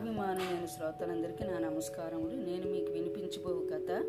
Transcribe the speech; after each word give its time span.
కథాభిమానులైన 0.00 0.66
శ్రోతలందరికీ 0.66 1.44
నా 1.44 1.58
నమస్కారములు. 1.58 2.36
నేను 2.36 2.72
మీకు 2.72 2.92
వినిపించబో 2.92 3.50
కథ. 3.50 4.04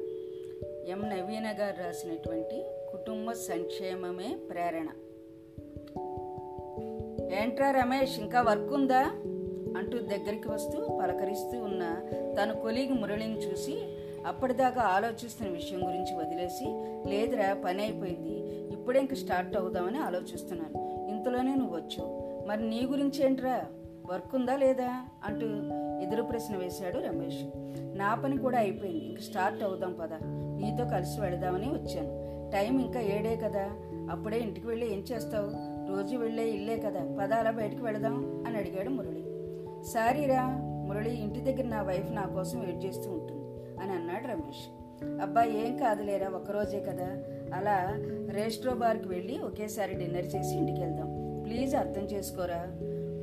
ఎం. 0.88 1.02
నవీన 1.02 1.56
గారు 1.60 1.84
రాసినటువంటి 1.84 2.64
కుటుంబ 2.92 3.32
సంక్షేమమే 3.32 4.38
ప్రేరణ. 4.50 4.88
ఏంట్రా 7.42 7.72
రమేష్ 7.72 8.20
ఇంకా 8.20 8.42
వర్క్ 8.42 8.74
ఉందా 8.74 9.02
అంటూ 9.78 9.98
దగ్గరికి 9.98 10.48
వస్తూ 10.48 10.98
పలకరిస్తూ 11.02 11.64
ఉన్న 11.64 12.02
తన 12.42 12.52
కొలిగి 12.52 12.94
మురళిని 12.94 13.38
చూసి 13.38 13.78
అప్పటిదాకా 14.26 14.82
ఆలోచిస్తున్న 14.82 15.52
విషయం 15.52 15.88
గురించి 15.88 16.16
వదిలేసి 16.16 16.66
లేదురా 17.10 17.62
పని 17.66 17.84
అయిపోయింది 17.84 18.66
ఇప్పుడే 18.74 19.00
ఇంక 19.00 19.14
స్టార్ట్ 19.14 19.58
అవుదామని 19.58 19.98
ఆలోచిస్తున్నాను. 19.98 21.08
ఇంతలోనే 21.10 21.56
నువ్వు 21.56 21.76
వచ్చు 21.76 22.04
మరి 22.48 22.70
నీ 22.70 22.88
గురించి 22.92 23.26
ఏంట్రా? 23.26 23.66
వర్క్ 24.10 24.36
ఉందా 24.36 24.56
లేదా 24.56 25.06
అంటూ 25.24 25.48
ఎదురు 26.04 26.24
ప్రశ్న 26.24 26.56
వేశాడు 26.56 26.98
రమేష్. 26.98 27.46
నా 27.98 28.16
పని 28.16 28.38
కూడా 28.38 28.58
అయిపోయింది 28.58 29.06
ఇంక 29.06 29.20
స్టార్ట్ 29.20 29.64
అవుదాం 29.64 29.96
పద. 30.02 30.14
నీతో 30.64 30.86
కలిసి 30.86 31.22
వెళదామని 31.22 31.68
వచ్చాను. 31.68 32.32
టైం 32.52 32.80
ఇంకా 32.80 33.00
ఏడే 33.00 33.36
కదా. 33.36 33.70
అప్పుడే 34.12 34.40
ఇంటికి 34.40 34.68
వెళ్ళి 34.68 34.94
ఏం 34.94 35.00
చేస్తావు? 35.00 35.72
రోజు 35.96 36.18
వెళ్ళే 36.18 36.50
ఇల్లే 36.50 36.78
కదా. 36.78 37.00
పద 37.20 37.34
అలా 37.34 37.52
బయటికి 37.52 37.82
వెళదాం 37.82 38.44
అని 38.48 38.58
అడిగాడు 38.58 38.90
మురళి. 38.90 39.24
సారీరా 39.84 40.48
మురళి 40.88 41.22
ఇంటి 41.22 41.42
దగ్గర 41.42 41.66
నా 41.66 41.82
వైఫ్ 41.82 42.12
నా 42.12 42.26
కోసం 42.26 42.60
వెయిట్ 42.60 42.86
చేస్తూ 42.86 43.12
ఉంటుంది 43.12 43.42
అని 43.82 43.92
అన్నాడు 43.92 44.28
రమేష్. 44.28 44.82
అబ్బా 45.22 45.44
ఏం 45.44 45.78
కాదులేరా 45.78 46.28
ఒక్కరోజే 46.28 46.80
కదా. 46.80 47.08
అలా 47.54 47.98
రెస్ట్రో 48.30 48.74
బార్కి 48.74 49.08
వెళ్ళి 49.08 49.40
ఒకేసారి 49.40 49.94
డిన్నర్ 49.94 50.26
చేసి 50.26 50.58
ఇంటికి 50.58 50.82
వెళ్దాం. 50.82 51.42
ప్లీజ్ 51.44 51.76
అర్థం 51.76 52.02
చేసుకోరా? 52.02 52.68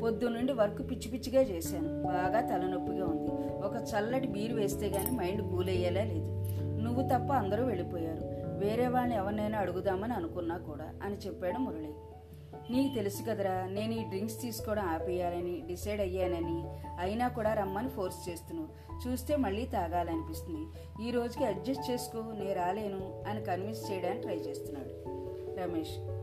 పొద్దున్నుండి 0.02 0.52
వర్క్ 0.52 0.90
పిచ్చి 0.90 1.10
పిచ్చిగా 1.10 1.42
చేశాను. 1.42 2.02
బాగా 2.02 2.40
తలనొప్పిగా 2.40 3.06
ఉంది. 3.06 3.30
ఒక 3.66 3.74
చల్లటి 3.74 4.26
బీరు 4.26 4.54
వేస్తే 4.54 4.88
గానీ 4.88 5.10
మైండ్ 5.10 5.42
కూల్ 5.42 5.66
లేదు. 5.66 6.44
నువ్వు 6.82 7.02
తప్ప 7.02 7.32
అందరూ 7.32 7.64
వెళ్ళిపోయారు. 7.64 8.38
వేరే 8.58 8.88
వాళ్ళని 8.88 9.16
ఎవరినైనా 9.16 9.58
అడుగుదామని 9.58 10.12
అనుకున్నా 10.12 10.56
కూడా 10.56 10.94
అని 11.02 11.14
చెప్పాడు 11.14 11.58
మురళి. 11.58 11.92
నీకు 12.70 12.94
తెలుసు 12.94 13.22
కదరా 13.30 13.66
నేను 13.66 13.92
ఈ 13.92 14.04
డ్రింక్స్ 14.04 14.42
తీసుకోవడం 14.42 14.82
ఆపేయాలని 14.82 15.64
డిసైడ్ 15.66 16.00
అయ్యానని. 16.00 16.64
అయినా 16.98 17.28
కూడా 17.28 17.54
రమ్మని 17.54 17.88
ఫోర్స్ 17.88 18.28
చేస్తున్నావు 18.28 19.08
చూస్తే 19.08 19.36
మళ్ళీ 19.36 19.66
తాగాలనిపిస్తుంది. 19.66 20.66
ఈ 21.08 21.10
రోజుకి 21.10 21.44
అడ్జస్ట్ 21.44 21.90
చేసుకో 21.90 22.18
నేను 22.18 22.54
రాలేను 22.54 23.24
అని 23.28 23.44
కన్విన్స్ 23.44 23.92
చేయడానికి 23.92 24.20
ట్రై 24.20 24.36
చేస్తున్నాడు 24.36 25.08
రమేష్. 25.60 26.17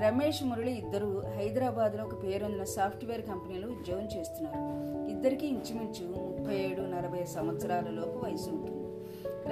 రమేష్ 0.00 0.42
మురళి 0.42 0.72
ఇద్దరు 0.72 1.22
హైదరాబాద్లో 1.36 2.04
ఒక 2.04 2.22
పేరొందిన 2.22 2.64
సాఫ్ట్వేర్ 2.64 3.22
కంపెనీలో 3.22 3.68
ఉద్యోగం 3.68 4.04
చేస్తున్నారు. 4.04 5.08
ఇద్దరికి 5.10 5.46
ఇంచుమించు 5.46 6.36
ముప్పై 6.38 6.54
ఏడు 6.54 6.82
నలభై 6.82 7.24
సంవత్సరాల 7.24 7.90
లోపు 7.90 8.26
వయసు 8.26 8.50
ఉంటుంది. 8.50 8.88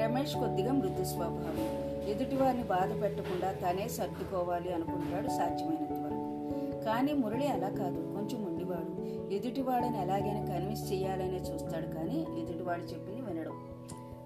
రమేష్ 0.03 0.37
కొద్దిగా 0.37 0.73
మృదు 0.73 1.05
స్వభావం. 1.05 2.09
ఎదుటివారిని 2.09 2.63
బాధ 2.63 3.03
పెట్టకుండా 3.03 3.53
తనే 3.53 3.89
సర్దుకోవాలి 3.89 4.75
అనుకుంటాడు 4.75 5.29
సాధ్యమైనంత 5.29 5.99
వరకు. 5.99 6.85
కానీ 6.85 7.13
మురళి 7.13 7.47
అలా 7.47 7.69
కాదు. 7.69 8.01
కొంచెం 8.01 8.45
ఉండివాడు. 8.45 9.07
ఎదుటివాడని 9.35 10.03
ఎలాగైనా 10.03 10.45
కన్విన్స్ 10.45 10.93
చేయాలనే 10.93 11.37
చూస్తాడు 11.37 11.95
కానీ 11.95 12.27
ఎదుటివాడు 12.43 12.83
చెప్పింది 12.83 13.21
వినడం. 13.21 13.76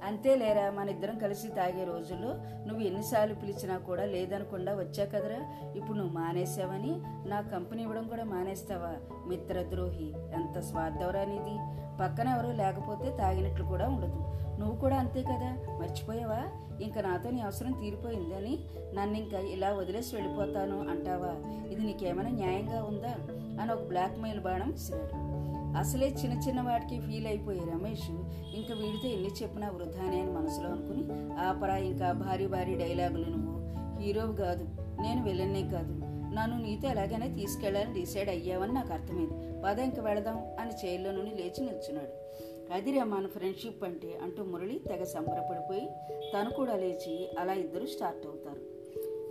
అంతే 0.05 0.37
లేరా? 0.37 0.71
మన 0.71 0.89
ఇద్దరం 0.89 1.19
కలిసి 1.19 1.49
తాగే 1.49 1.85
రోజుల్లో 1.85 2.29
నువ్వు 2.67 2.81
ఎన్నిసార్లు 2.81 3.35
పిలిచినా 3.35 3.79
కూడా 3.79 4.05
లేదనకుండా 4.05 4.75
వచ్చా 4.75 5.05
కదరా? 5.05 5.73
ఇప్పుడు 5.77 5.99
నువ్వు 5.99 6.15
మానేసావని 6.15 7.01
నా 7.29 7.41
కంపెనీ 7.41 7.83
ఇవ్వడం 7.83 8.09
కూడా 8.09 8.25
మానేస్తావా? 8.25 8.95
మిత్రద్రోహి 9.27 10.13
ఎంత 10.35 10.59
స్వార్థవరా 10.59 11.25
నీది? 11.25 11.59
పక్కన 12.03 12.29
ఎవరూ 12.29 12.53
లేకపోతే 12.53 13.17
తాగినట్లు 13.17 13.65
కూడా 13.65 13.89
ఉండదు. 13.89 14.25
నువ్వు 14.61 14.77
కూడా 14.77 14.97
అంతే 14.97 15.23
కదా? 15.23 15.57
మర్చిపోయావా? 15.81 16.43
ఇంకా 16.83 17.01
నాతో 17.01 17.31
నీ 17.31 17.41
అవసరం 17.41 17.73
తీరిపోయిందని 17.73 18.59
నన్ను 18.95 19.17
ఇంకా 19.17 19.39
ఇలా 19.39 19.73
వదిలేసి 19.73 20.17
వెళ్ళిపోతాను 20.17 20.89
అంటావా? 20.89 21.65
ఇది 21.69 21.87
నీకేమైనా 21.87 22.31
న్యాయంగా 22.31 22.85
ఉందా? 22.85 23.15
అని 23.63 23.73
ఒక 23.73 23.83
బ్లాక్మెయిల్ 23.83 24.41
బాణం 24.41 24.71
విసిరాడు. 24.71 25.30
అసలే 25.77 26.09
చిన్న 26.09 26.41
చిన్న 26.41 26.61
వాటికి 26.61 27.01
ఫీల్ 27.01 27.27
అయిపోయే 27.27 27.59
రమేష్. 27.59 28.11
ఇంకా 28.57 28.75
వీడితో 28.75 29.09
ఎన్ని 29.09 29.29
చెప్పినా 29.43 29.71
వృధానే 29.71 30.21
అని 30.21 30.33
మనసులో 30.33 30.69
అనుకుని 30.69 31.33
ఆపరా 31.39 31.77
ఇంకా 31.77 32.13
భారీ 32.13 32.47
భారీ 32.47 32.77
డైలాగులు 32.77 33.25
నువ్వు. 33.25 33.61
హీరోవు 34.01 34.33
కాదు 34.33 34.65
నేను 35.03 35.25
విలన్నే 35.25 35.63
కాదు. 35.63 36.01
నన్ను 36.35 36.63
నీతో 36.63 36.89
ఎలాగైనా 36.89 37.27
తీసుకెళ్ళాలని 37.27 37.95
డిసైడ్ 37.95 38.29
అయ్యావని 38.29 38.73
నాకు 38.73 38.93
అర్థమైంది. 38.93 39.63
పద 39.63 39.79
ఇంక 39.79 40.01
వెళదాం 40.01 40.57
అని 40.61 40.71
చైర్లో 40.71 41.13
నుండి 41.13 41.31
లేచి 41.31 41.61
నిల్చున్నాడు. 41.61 42.31
అదిరా 42.75 43.05
మన 43.05 43.27
ఫ్రెండ్షిప్ 43.27 43.85
అంటే 43.85 44.19
అంటూ 44.23 44.45
మురళి 44.45 44.79
తెగ 44.79 45.05
సంబరపడిపోయి 45.05 45.89
తను 46.35 46.51
కూడా 46.51 46.77
లేచి 46.77 47.31
అలా 47.39 47.53
ఇద్దరు 47.53 47.87
స్టార్ట్ 47.87 48.27
అవుతారు. 48.27 48.70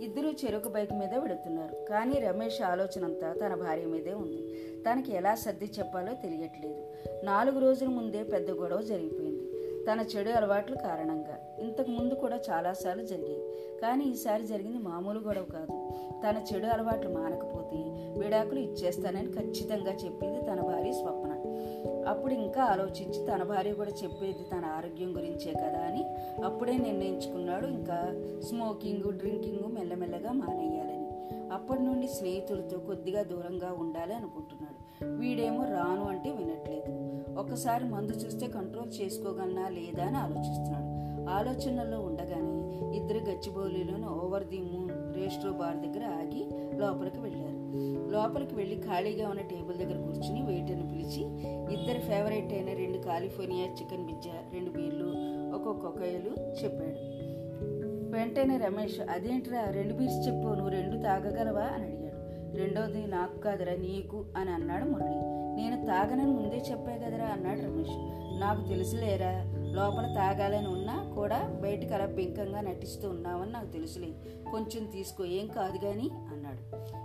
ఇద్దరు 0.00 0.26
చెరుకు 0.26 0.68
బైక్ 0.68 0.92
మీద 0.92 1.14
వెళుతున్నారు 1.14 1.86
కానీ 1.90 2.12
రమేష్ 2.12 2.62
ఆలోచన 2.62 3.04
అంతా 3.04 3.32
తన 3.32 3.54
భార్య 3.54 3.84
మీదే 3.84 4.12
ఉంది. 4.12 4.54
తనకి 4.82 5.12
ఎలా 5.12 5.34
సర్ది 5.34 5.70
చెప్పాలో 5.78 6.14
తెలియట్లేదు. 6.14 6.86
నాలుగు 7.24 7.58
రోజుల 7.58 7.88
ముందే 7.88 8.22
పెద్ద 8.22 8.50
గొడవ 8.50 8.82
జరిగిపోయింది. 8.82 9.50
తన 9.84 10.04
చెడు 10.16 10.30
అలవాట్ల 10.30 10.74
కారణంగా. 10.74 11.38
ఇంతకు 11.58 11.90
ముందు 11.90 12.14
కూడా 12.14 12.40
చాలాసార్లు 12.50 13.02
జరిగాయి. 13.02 13.42
కానీ 13.82 14.04
ఈసారి 14.04 14.46
జరిగింది 14.46 14.78
మామూలు 14.78 15.20
గొడవ 15.20 15.44
కాదు. 15.44 15.90
తన 16.22 16.54
చెడు 16.54 16.66
అలవాట్లు 16.66 17.10
మానకపోతే 17.10 17.76
విడాకులు 18.18 18.60
ఇచ్చేస్తానని 18.60 19.32
ఖచ్చితంగా 19.32 19.92
చెప్పింది 19.92 20.42
తన 20.42 20.60
భార్య 20.60 20.92
స్వప్న. 20.92 21.30
అప్పుడు 22.08 22.32
ఇంకా 22.34 22.62
ఆలోచించి 22.62 23.26
తన 23.26 23.42
భార్య 23.42 23.72
కూడా 23.72 23.90
చెప్పేది 23.90 24.44
తన 24.52 24.64
ఆరోగ్యం 24.64 25.16
గురించే 25.16 25.52
కదా 25.52 25.78
అని 25.78 26.04
అప్పుడే 26.44 26.78
నిర్ణయించుకున్నాడు. 26.78 27.66
ఇంకా 27.66 28.22
స్మోకింగ్ 28.48 29.18
డ్రింకింగ్ 29.18 29.72
మెల్లమెల్లగా 29.72 30.32
మానేయాలని. 30.32 31.00
అప్పటి 31.52 31.82
నుండి 31.82 32.08
స్నేహితులతో 32.08 32.78
కొద్దిగా 32.78 33.22
దూరంగా 33.22 33.76
ఉండాలి 33.78 34.14
అనుకుంటున్నాడు. 34.14 34.80
వీడేమో 35.20 35.64
రాను 35.64 36.08
అంటే 36.08 36.30
వినట్లేదు. 36.30 37.10
ఒకసారి 37.38 37.84
మందు 37.84 38.12
చూస్తే 38.12 38.46
కంట్రోల్ 38.46 39.02
చేసుకోగలనా 39.02 39.68
లేదా 39.68 40.04
అని 40.04 40.16
ఆలోచిస్తున్నాడు. 40.16 41.00
ఆలోచనల్లో 41.30 42.00
ఉండగానే 42.00 42.60
ఇద్దరు 42.96 43.18
గచ్చిబౌలిలోని 43.18 44.06
over 44.06 44.44
the 44.44 44.58
moon 44.58 45.16
resto 45.16 45.52
bar 45.52 45.76
దగ్గర 45.76 46.04
ఆగి 46.04 46.48
లోపలికి 46.78 47.20
వెళ్ళారు. 47.20 47.59
లోపలికి 48.10 48.54
వెళ్ళి 48.54 48.76
ఖాళీగా 48.76 49.28
ఉన్న 49.28 49.40
టేబుల్ 49.40 49.76
దగ్గర 49.78 49.96
కూర్చుని 49.96 50.42
వెయిటర్ని 50.42 50.88
పిలిచి 50.88 51.22
ఇద్దరు 51.74 51.98
ఫేవరెట్ 51.98 52.52
అయిన 52.52 52.78
రెండు 52.78 52.98
కాలిఫోర్నియా 52.98 53.66
చికెన్ 53.66 54.08
పిజ్జా 54.08 54.32
రెండు 54.52 54.70
బీర్లు 54.70 55.12
ఒక్కొక్క 55.54 55.86
కొకైలు 55.86 56.62
చెప్పాడు. 56.64 57.20
వెంటనే 58.16 58.56
రమేష్ 58.56 59.00
అదేంట్రా 59.00 59.70
రెండు 59.70 59.94
బీర్స్ 59.94 60.26
చెప్పు 60.26 60.48
నువ్వు 60.48 60.68
రెండు 60.68 61.02
తాగగలవా? 61.02 61.62
అని 61.62 61.84
అడిగాడు. 61.84 62.10
రెండోది 62.56 63.06
నాకు 63.06 63.38
కాదురా 63.38 63.72
నీకు 63.72 64.24
అని 64.36 64.50
అన్నాడు 64.50 64.84
మురళి. 64.84 65.40
నేను 65.56 65.86
తాగనని 65.86 66.30
ముందే 66.30 66.62
చెప్పే 66.70 66.98
కదరా 67.04 67.26
అన్నాడు 67.26 67.60
రమేష్. 67.60 67.90
నాకు 68.40 68.68
తెలుసులేరా 68.68 69.44
లోపల 69.56 70.14
తాగాలని 70.16 70.68
ఉన్నా 70.68 71.12
కూడా 71.14 71.58
బయటకు 71.62 71.94
అలా 71.94 72.06
పెంకంగా 72.06 72.60
నటిస్తూ 72.60 73.08
ఉన్నావని 73.08 73.52
నాకు 73.52 73.66
తెలుసులే. 73.66 74.08
కొంచెం 74.50 74.84
తీసుకో 74.84 75.24
ఏం 75.24 75.46
కాదు 75.46 75.78
కానీ 75.78 76.10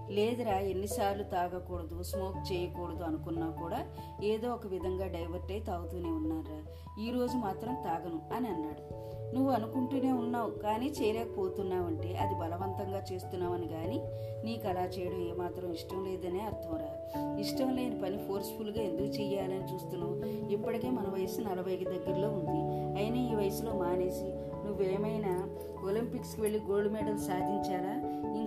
లేదురా 0.10 0.60
ఎన్నిసార్లు 0.60 1.24
తాగకూడదు 1.24 2.04
స్మోక్ 2.04 2.54
చేయకూడదు 2.54 3.04
అనుకున్నా 3.04 3.50
కూడా 3.50 3.86
ఏదో 4.24 4.50
ఒక 4.50 4.68
విధంగా 4.68 5.08
డైవర్ట్ 5.08 5.52
అయి 5.52 5.62
తాగుతూనే 5.62 6.10
ఉన్నారా 6.10 6.62
ఈ 7.04 7.12
రోజు 7.12 7.38
మాత్రం 7.38 7.74
తాగను 7.74 8.36
అని 8.36 8.48
అన్నాడు. 8.48 9.06
నువ్వు 9.36 9.52
అనుకుంటూనే 9.52 10.12
ఉన్నావు 10.12 10.52
కానీ 10.52 10.86
చేయలేకపోతున్నావంటే 10.86 12.18
అది 12.18 12.36
బలవంతంగా 12.36 13.04
చేస్తున్నావని 13.14 13.68
కానీ 13.68 14.02
నీకు 14.44 14.68
అలా 14.68 14.82
చేయడం 14.82 15.22
ఏమాత్రం 15.22 15.72
ఇష్టం 15.72 16.06
లేదనే 16.06 16.40
అర్థంరా. 16.40 17.20
ఇష్టం 17.40 17.76
లేని 17.76 18.02
పని 18.02 18.18
ఫోర్స్ఫుల్గా 18.18 18.82
ఎందుకు 18.82 19.08
చేయాలని 19.08 19.74
చూస్తున్నావు? 19.74 20.26
ఇప్పటికే 20.52 20.90
మన 20.90 21.08
వయసు 21.14 21.42
నలభైకి 21.42 21.86
దగ్గరలో 21.86 22.30
ఉంది. 22.30 22.62
అయినా 23.02 23.32
ఈ 23.32 23.36
వయసులో 23.36 23.74
మానేసి 23.74 24.34
నువ్వేమైనా 24.68 25.50
ఒలింపిక్స్కి 25.88 26.42
వెళ్ళి 26.42 26.60
గోల్డ్ 26.60 26.94
మెడల్ 26.94 27.20
సాధించారా? 27.20 28.05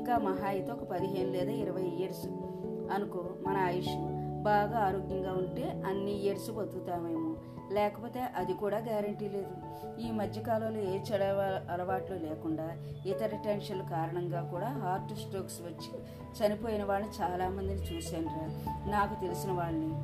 ఇంకా 0.08 0.18
మహా 0.18 0.46
అయితే 0.46 0.72
ఒక 0.72 0.82
పదిహేను 0.82 1.32
లేదా 1.32 1.50
ఇరవై 1.50 1.82
ఇయర్స్ 1.82 2.26
అనుకో 2.92 3.24
మన 3.46 3.56
ఆయుష్. 3.56 3.94
బాగా 4.42 4.78
ఆరోగ్యంగా 4.78 5.32
ఉంటే 5.32 5.82
అన్ని 5.86 6.22
ఇయర్స్ 6.22 6.50
బతుకుతామేమో. 6.50 7.36
లేకపోతే 7.74 8.20
అది 8.36 8.54
కూడా 8.54 8.78
గ్యారంటీ 8.78 9.28
లేదు. 9.28 9.50
ఈ 10.00 10.10
మధ్యకాలంలో 10.10 10.80
ఏ 10.80 10.98
చెడ 10.98 11.22
అలవాట్లు 11.70 12.16
లేకుండా 12.16 12.76
ఇతర 13.06 13.36
టెన్షన్ల 13.44 13.82
కారణంగా 13.82 14.42
కూడా 14.42 14.66
హార్ట్ 14.66 15.18
స్ట్రోక్స్ 15.18 15.60
వచ్చి 15.60 15.98
చనిపోయిన 16.38 16.84
వాళ్ళని 16.84 17.22
చాలామందిని 17.22 17.96
చూశాను 17.96 18.26
రా. 18.26 18.74
నాకు 18.90 19.20
తెలిసిన 19.20 19.52
వాళ్ళని. 19.52 19.94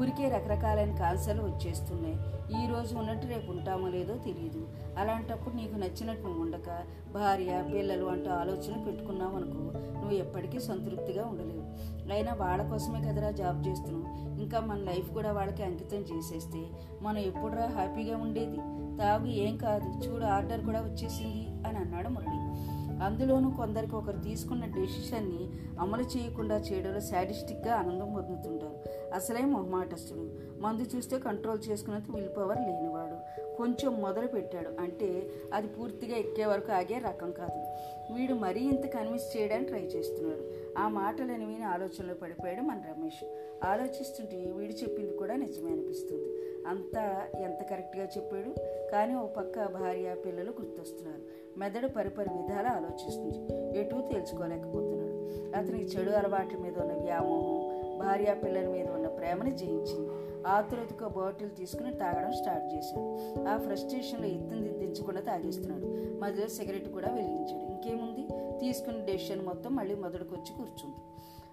ఊరికే 0.00 0.28
రకరకాలైన 0.28 0.96
క్యాన్సర్లు 0.96 1.42
వచ్చేస్తున్నాయి. 1.42 2.16
ఈ 2.62 2.66
రోజు 2.66 2.96
ఉన్నట్టు 2.96 3.26
రేపు 3.26 3.50
ఉంటామో 3.50 3.88
లేదో 3.88 4.16
తెలియదు 4.16 4.68
అలాంటప్పుడు 4.98 5.54
నీకు 5.54 5.74
నచ్చినట్టు 5.74 6.22
నువ్వు 6.22 6.42
ఉండక 6.42 6.82
భార్య 7.14 7.64
పిల్లలు 7.74 8.06
అంటూ 8.06 8.30
ఆలోచన 8.30 8.84
పెట్టుకున్నావు 8.84 9.36
అనుకో 9.36 9.58
నువ్వు 10.00 10.12
ఎప్పటికీ 10.12 10.60
సంతృప్తిగా 10.60 11.26
ఉండలేవు. 11.26 11.64
అయినా 12.12 12.34
వాళ్ళ 12.34 12.70
కోసమే 12.70 13.00
కదరా 13.00 13.30
జాబ్ 13.30 13.68
చేస్తున్నావు. 13.68 14.40
ఇంకా 14.42 14.60
మన 14.60 14.76
లైఫ్ 14.76 15.12
కూడా 15.12 15.32
వాళ్ళకి 15.32 15.62
అంకితం 15.62 15.98
చేసేస్తే 15.98 16.66
మనం 17.02 17.18
ఎప్పుడురా 17.18 17.66
హ్యాపీగా 17.66 18.16
ఉండేది? 18.16 18.56
తాగు 18.98 19.26
ఏం 19.26 19.56
కాదు 19.56 20.06
చూడు 20.06 20.24
ఆర్డర్ 20.24 20.64
కూడా 20.64 20.80
వచ్చేసింది 20.80 21.68
అని 21.68 21.78
అన్నాడు 21.78 22.08
మురళి. 22.08 22.54
అందులోనూ 23.04 23.50
కొందరికి 23.50 23.96
ఒకరు 23.96 24.18
తీసుకున్న 24.18 24.64
డెసిషన్ని 24.64 25.48
అమలు 25.80 26.02
చేయకుండా 26.02 26.56
చేయడంలో 26.56 27.00
సాడిస్టిక్గా 27.00 27.74
ఆనందం 27.74 28.12
పొందుతుంటారు. 28.14 28.74
అసలే 29.14 29.44
మొహమాటస్తుడు. 29.44 30.30
మందు 30.60 30.96
చూస్తే 30.96 31.18
కంట్రోల్ 31.18 31.70
చేసుకునేందుకు 31.70 32.12
విల్ 32.12 32.28
పవర్ 32.36 32.58
లేనివాడు. 32.58 32.93
కొంచెం 33.56 34.00
మొదలు 34.00 34.26
పెట్టాడు 34.26 34.82
అంటే 34.82 35.30
అది 35.52 35.68
పూర్తిగా 35.68 36.16
ఎక్కే 36.16 36.46
వరకు 36.46 36.72
ఆగే 36.72 36.98
రకం 36.98 37.32
కాదు. 37.32 37.60
వీడు 38.14 38.34
మరీ 38.34 38.60
ఇంత 38.60 38.86
కన్విన్స్ 38.86 39.36
చేయడానికి 39.36 39.70
ట్రై 39.70 39.82
చేస్తున్నాడు. 39.82 40.42
ఆ 40.78 40.88
మాటలని 40.88 41.44
విని 41.44 41.62
ఆలోచనలో 41.62 42.14
పడిపోయాడు 42.14 42.60
మన 42.60 42.82
రమేష్. 42.90 43.26
ఆలోచిస్తుంటే 43.64 44.36
వీడు 44.36 44.72
చెప్పింది 44.72 45.16
కూడా 45.16 45.36
నిజమే 45.36 45.70
అనిపిస్తుంది. 45.70 46.28
అంతా 46.66 47.26
ఎంత 47.38 47.62
కరెక్ట్గా 47.62 48.04
చెప్పాడు? 48.04 48.60
కానీ 48.92 49.14
ఓ 49.14 49.26
పక్క 49.26 49.66
భార్య 49.66 50.16
పిల్లలు 50.26 50.50
గుర్తొస్తున్నారు. 50.50 51.22
మెదడు 51.58 51.88
పరిపరి 51.88 52.28
విధాలు 52.28 52.66
ఆలోచిస్తుంది. 52.66 53.52
ఎటూ 53.78 54.00
తెలుసుకోలేకపోతున్నాడు 54.12 55.14
అతనికి 55.56 55.84
చెడు 55.84 56.10
అలవాట్ల 56.10 56.56
మీద 56.56 56.78
ఉన్న 56.78 56.92
వ్యామోహం 56.92 57.74
భార్య 57.98 58.34
పిల్లల 58.44 58.68
మీద 58.68 58.88
ఉన్న 58.88 59.06
ప్రేమని 59.06 59.50
జయించింది. 59.50 60.23
ఆతురతకు 60.46 61.08
బాటిల్ 61.08 61.50
తీసుకుని 61.58 61.94
తాగడం 61.94 62.32
స్టార్ట్ 62.32 62.74
చేశాడు. 62.74 63.44
ఆ 63.48 63.56
ఫ్రస్ట్రేషన్లో 63.56 64.26
ఎత్తుని 64.26 64.68
దించకుండా 64.68 65.20
తాగేస్తున్నాడు. 65.20 65.86
మధ్యలో 66.20 66.48
సిగరెట్ 66.48 66.92
కూడా 66.92 67.10
వెలిగించాడు. 67.10 67.70
ఇంకేముంది? 67.70 68.26
తీసుకున్న 68.60 69.04
డెసిషన్ 69.04 69.46
మొత్తం 69.46 69.76
మళ్ళీ 69.76 69.94
మొదటికొచ్చి 69.94 70.54
కూర్చుంది. 70.56 70.96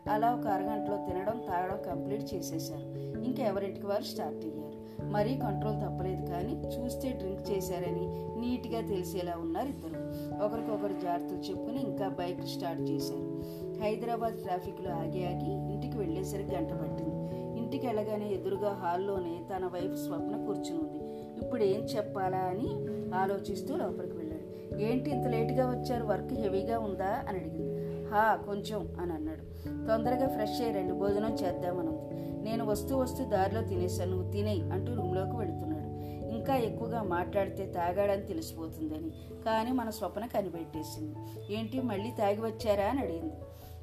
అలా 0.10 0.36
ఒక 0.36 0.48
అరగంటలో 0.48 0.98
తినడం 0.98 1.40
తాగడం 1.50 1.94
కంప్లీట్ 1.94 2.34
చేసేశారు. 2.34 2.86
ఇంకా 3.24 3.44
ఎవరింటికి 3.44 3.86
వారు 3.86 4.04
స్టార్ట్ 4.04 4.46
అయ్యారు. 4.46 4.72
మరీ 5.06 5.38
కంట్రోల్ 5.38 5.82
తప్పలేదు 5.82 6.26
కానీ 6.26 6.54
చూస్తే 6.54 7.10
డ్రింక్ 7.10 7.52
చేశారని 7.52 8.08
నీట్గా 8.42 8.82
తెలిసేలా 8.82 9.36
ఉన్నారు 9.38 9.68
ఇద్దరు. 9.68 10.00
ఒకరికొకరు 10.46 11.02
జాగ్రత్తలు 11.02 11.38
చెప్పుకుని 11.38 11.84
ఇంకా 11.84 12.08
బైక్ 12.08 12.46
స్టార్ట్ 12.46 12.82
చేశారు. 12.82 13.44
హైదరాబాద్ 13.84 14.38
ట్రాఫిక్లో 14.42 14.92
ఆగి 14.92 15.28
ఆగి 15.28 15.74
ఇంటికి 15.74 15.98
వెళ్ళేసరికి 15.98 16.56
గంట 16.56 16.74
పట్టింది. 16.74 17.41
ఇంటికి 17.72 17.88
వెళ్ళగానే 17.88 18.30
ఎదురుగా 18.30 18.74
హాల్లోనే 18.74 19.46
తన 19.56 19.66
వైఫ్ 19.66 19.98
స్వప్న 20.06 20.46
కూర్చుని 20.46 20.78
ఉంది 20.78 21.22
ఇప్పుడు 21.46 21.64
ఏం 21.64 21.80
చెప్పాలా 21.80 22.38
అని 22.38 22.68
ఆలోచిస్తూ 23.16 23.76
లోపలికి 23.76 24.18
వెళ్ళాడు. 24.18 24.76
ఏంటి 24.82 25.10
ఇంత 25.10 25.28
లేటుగా 25.28 25.70
వచ్చారు? 25.70 26.06
వర్క్ 26.06 26.34
హెవీగా 26.34 26.80
ఉందా? 26.80 27.26
అని 27.28 27.40
అడిగింది. 27.40 28.06
హా 28.10 28.36
కొంచెం 28.36 28.96
అని 29.00 29.14
అన్నాడు. 29.14 29.42
తొందరగా 29.88 30.28
ఫ్రెష్ 30.28 30.62
అయ్యారండి 30.62 30.94
భోజనం 30.94 31.34
చేద్దామనుంది. 31.34 32.16
నేను 32.44 32.66
వస్తూ 32.66 32.98
వస్తూ 32.98 33.26
దారిలో 33.26 33.62
తినేసాను 33.62 34.12
నువ్వు 34.12 34.32
తినేయి 34.32 34.72
అంటూ 34.72 34.94
రూమ్లోకి 34.94 35.36
వెళుతున్నాడు. 35.36 35.88
ఇంకా 36.34 36.56
ఎక్కువగా 36.56 37.04
మాట్లాడితే 37.04 37.66
తాగాడని 37.66 38.22
తెలిసిపోతుందని. 38.22 39.10
కానీ 39.46 39.72
మన 39.72 39.90
స్వప్న 39.90 40.26
కనిపెట్టేసింది. 40.26 41.16
ఏంటి 41.54 41.82
మళ్ళీ 41.82 42.12
తాగి 42.20 42.42
వచ్చారా? 42.42 42.86
అని 42.86 43.00
అడిగింది. 43.00 43.34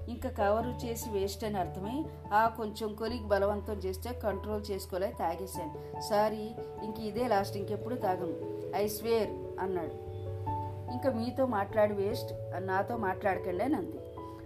ఇంకా 0.08 0.28
కవరు 0.28 0.86
చేసి 0.86 1.10
వేస్ట్ 1.10 1.44
అని 1.44 1.58
అర్థమై 1.58 2.04
ఆ 2.32 2.48
కొంచెం 2.48 2.94
కొలికి 2.94 3.24
బలవంతం 3.24 3.74
చేస్తే 3.74 4.12
కంట్రోల్ 4.12 4.70
చేసుకోలే 4.70 5.12
తాగేశాను. 5.18 6.00
సారీ 6.00 6.54
ఇంక 6.84 7.00
ఇదే 7.00 7.28
లాస్ట్ 7.28 7.56
ఇంకెప్పుడు 7.56 7.94
తాగను. 7.94 8.58
ఐ 8.76 8.86
స్వేర్ 8.86 9.30
అన్నాడు. 9.60 10.08
ఇంకా 10.92 11.10
మీతో 11.10 11.46
మాట్లాడి 11.46 11.94
వేస్ట్ 11.94 12.34
నాతో 12.58 12.96
మాట్లాడకండి 12.96 13.64
అని 13.64 13.74
అంది. 13.74 13.96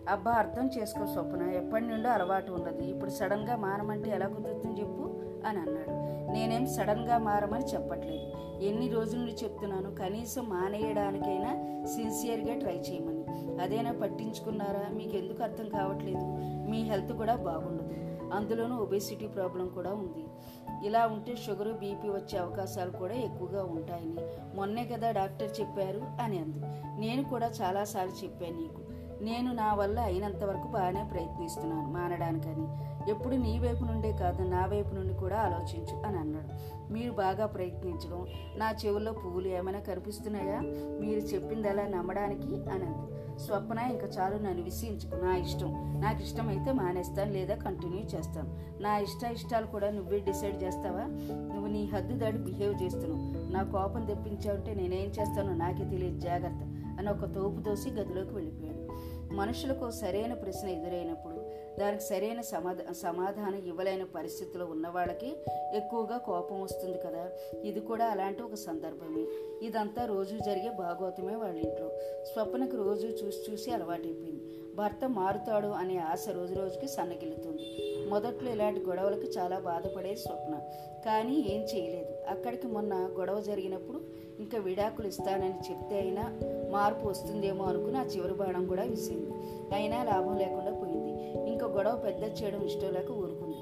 అబ్బా 0.08 0.32
అర్థం 0.32 0.70
చేసుకో 0.78 1.06
స్వప్న 1.06 1.42
ఎప్పటి 1.42 1.84
నుండో 1.84 2.10
అలవాటు 2.10 2.52
ఉన్నది. 2.52 2.84
ఇప్పుడు 2.84 3.10
సడన్గా 3.10 3.56
మారమంటే 3.56 4.10
ఎలా 4.10 4.26
కుదురుతుంది 4.26 4.80
చెప్పు 4.80 5.02
అని 5.46 5.58
అన్నాడు. 5.58 5.90
నేనేం 6.32 6.66
సడన్గా 6.66 7.18
మారమని 7.18 7.64
చెప్పట్లేదు. 7.64 8.32
ఎన్ని 8.62 8.88
రోజుల 8.88 9.18
నుండి 9.18 9.36
చెప్తున్నాను 9.44 9.94
కనీసం 9.94 10.48
మానేయడానికైనా 10.48 11.52
సిన్సియర్గా 11.86 12.58
ట్రై 12.58 12.74
చేయమని. 12.74 13.21
అదేనా 13.62 13.93
పట్టించుకున్నారా? 13.93 14.94
మీకు 14.94 15.17
ఎందుకు 15.17 15.43
అర్థం 15.43 15.69
కావట్లేదు. 15.69 16.25
మీ 16.70 16.82
హెల్త్ 16.82 17.12
కూడా 17.12 17.37
బాగుండదు. 17.37 17.93
అందులోనూ 18.32 18.76
ఒబేసిటీ 18.76 19.26
ప్రాబ్లం 19.26 19.69
కూడా 19.69 19.90
ఉంది. 19.90 20.25
ఇలా 20.87 21.06
ఉంటే 21.06 21.37
షుగర్ 21.37 21.73
బీపీ 21.73 22.08
వచ్చే 22.08 22.38
అవకాశాలు 22.38 22.90
కూడా 22.90 23.14
ఎక్కువగా 23.14 23.64
ఉంటాయని. 23.64 24.17
మొన్నే 24.56 24.84
కదా 24.84 25.11
డాక్టర్ 25.11 25.61
చెప్పారు 25.61 26.23
అని 26.23 26.38
అంది. 26.38 26.61
నేను 27.00 27.25
కూడా 27.25 27.50
చాలాసార్లు 27.62 28.25
చెప్పాను 28.25 28.56
నీకు. 28.56 28.82
నేను 29.25 29.52
నా 29.52 29.75
వల్ల 29.75 30.00
అయినంత 30.00 30.44
వరకు 30.44 30.69
బాగానే 30.69 31.05
ప్రయత్నిస్తున్నాను 31.12 31.88
మానడానికని. 31.88 32.67
ఎప్పుడు 33.11 33.34
నీ 33.34 33.58
వైపు 33.58 33.84
నుండే 33.84 34.12
కాదు 34.12 34.43
నా 34.43 34.67
వైపు 34.67 34.94
నుండి 34.94 35.14
కూడా 35.14 35.37
ఆలోచించు 35.37 36.06
అని 36.06 36.19
అన్నాడు. 36.19 36.49
మీరు 36.93 37.12
బాగా 37.12 37.46
ప్రయత్నించడం 37.46 38.26
నా 38.56 38.75
చెవుల్లో 38.87 39.12
పువ్వులు 39.12 39.49
ఏమైనా 39.49 39.81
కనిపిస్తున్నాయా? 39.81 40.61
మీరు 41.00 41.19
చెప్పింది 41.19 41.69
అలా 41.69 41.87
నమ్మడానికి 41.87 42.70
అని 42.70 42.84
అంది. 42.84 43.21
స్వప్న 43.42 43.78
ఇంకా 43.78 44.06
చాలు 44.06 44.38
నన్ను 44.38 44.62
విసిగించుకు. 44.62 45.24
నా 45.24 45.36
ఇష్టం. 45.36 46.00
నాకు 46.00 46.22
ఇష్టమైతే 46.22 46.72
మానేస్తాను 46.72 47.32
లేదా 47.32 47.54
కంటిన్యూ 47.54 48.18
చేస్తాను. 48.18 48.82
నా 48.82 48.98
ఇష్ట 48.98 49.24
ఇష్టాలు 49.24 49.66
కూడా 49.66 49.90
నువ్వే 49.90 50.18
డిసైడ్ 50.18 50.62
చేస్తావా? 50.62 51.06
నువ్వు 51.54 51.66
నీ 51.66 51.84
హద్దు 51.84 52.18
దాడి 52.18 52.38
బిహేవ్ 52.38 52.82
చేస్తున్నావు. 52.82 53.52
నా 53.52 53.62
కోపం 53.62 54.04
తెప్పించావంటే 54.04 54.74
నేనేం 54.74 55.08
చేస్తానో 55.08 55.54
నాకే 55.54 55.84
తెలియదు. 55.84 56.20
జాగ్రత్త. 56.20 56.60
అని 56.98 57.10
ఒక 57.10 57.34
తోపు 57.34 57.60
తోసి 57.60 57.90
గదిలోకి 57.90 58.34
వెళ్ళిపోయాడు. 58.34 58.82
మనుషులకు 59.34 59.90
సరైన 59.90 60.32
ప్రశ్న 60.32 60.68
ఎదురైనప్పుడు 60.68 61.41
దానికి 61.80 62.02
సరైన 62.02 62.40
సమాధా 62.40 62.92
సమాధానం 62.92 63.62
ఇవ్వలేని 63.66 64.04
పరిస్థితిలో 64.04 64.66
ఉన్న 64.66 64.88
వాళ్ళకి 64.88 65.36
ఎక్కువగా 65.74 66.16
కోపం 66.19 66.62
వస్తుంది 66.62 66.98
కదా. 66.98 67.30
ఇది 67.64 67.80
కూడా 67.80 68.04
అలాంటి 68.04 68.42
ఒక 68.42 68.54
సందర్భమే. 68.54 69.26
ఇదంతా 69.66 70.04
రోజు 70.04 70.38
జరిగే 70.38 70.70
భాగవతమే 70.70 71.34
వాళ్ళ 71.34 71.58
ఇంట్లో. 71.58 71.90
స్వప్నకు 72.32 72.76
రోజు 72.76 73.06
చూసి 73.06 73.52
చూసి 73.52 73.70
అలవాటైపోయింది. 73.70 74.74
భర్త 74.74 75.08
మారుతాడు 75.08 75.66
అనే 75.66 75.98
ఆశ 75.98 76.28
రోజు 76.28 76.54
రోజుకి 76.54 76.88
సన్నగిల్లుతుంది. 76.88 77.62
మొదట్లో 78.10 78.50
ఇలాంటి 78.50 78.80
గొడవలకు 78.80 79.38
చాలా 79.38 79.58
బాధపడే 79.58 80.14
స్వప్న. 80.14 80.54
కానీ 81.06 81.36
ఏం 81.36 81.60
చేయలేదు. 81.62 82.12
అక్కడికి 82.28 82.66
మొన్న 82.66 82.94
గొడవ 82.94 83.40
జరిగినప్పుడు 83.40 84.00
ఇంకా 84.40 84.58
విడాకులు 84.58 85.06
ఇస్తానని 85.06 85.70
చెప్తే 85.70 86.00
అయినా 86.00 86.40
మార్పు 86.70 87.08
వస్తుందేమో 87.08 87.64
అనుకుని 87.64 87.98
ఆ 87.98 88.02
చివరి 88.02 88.34
బాణం 88.34 88.66
కూడా 88.66 88.82
విసింది 88.82 89.31
అయినా 89.74 90.02
లాభం 90.02 90.38
లేకుండా 90.38 90.71
గొడవ 91.74 91.96
పెద్ద 91.96 92.43
చేయడం 92.43 92.62
ఇష్టం 92.62 92.93
లేక 92.93 93.10
ఊరుకుంది. 93.10 93.56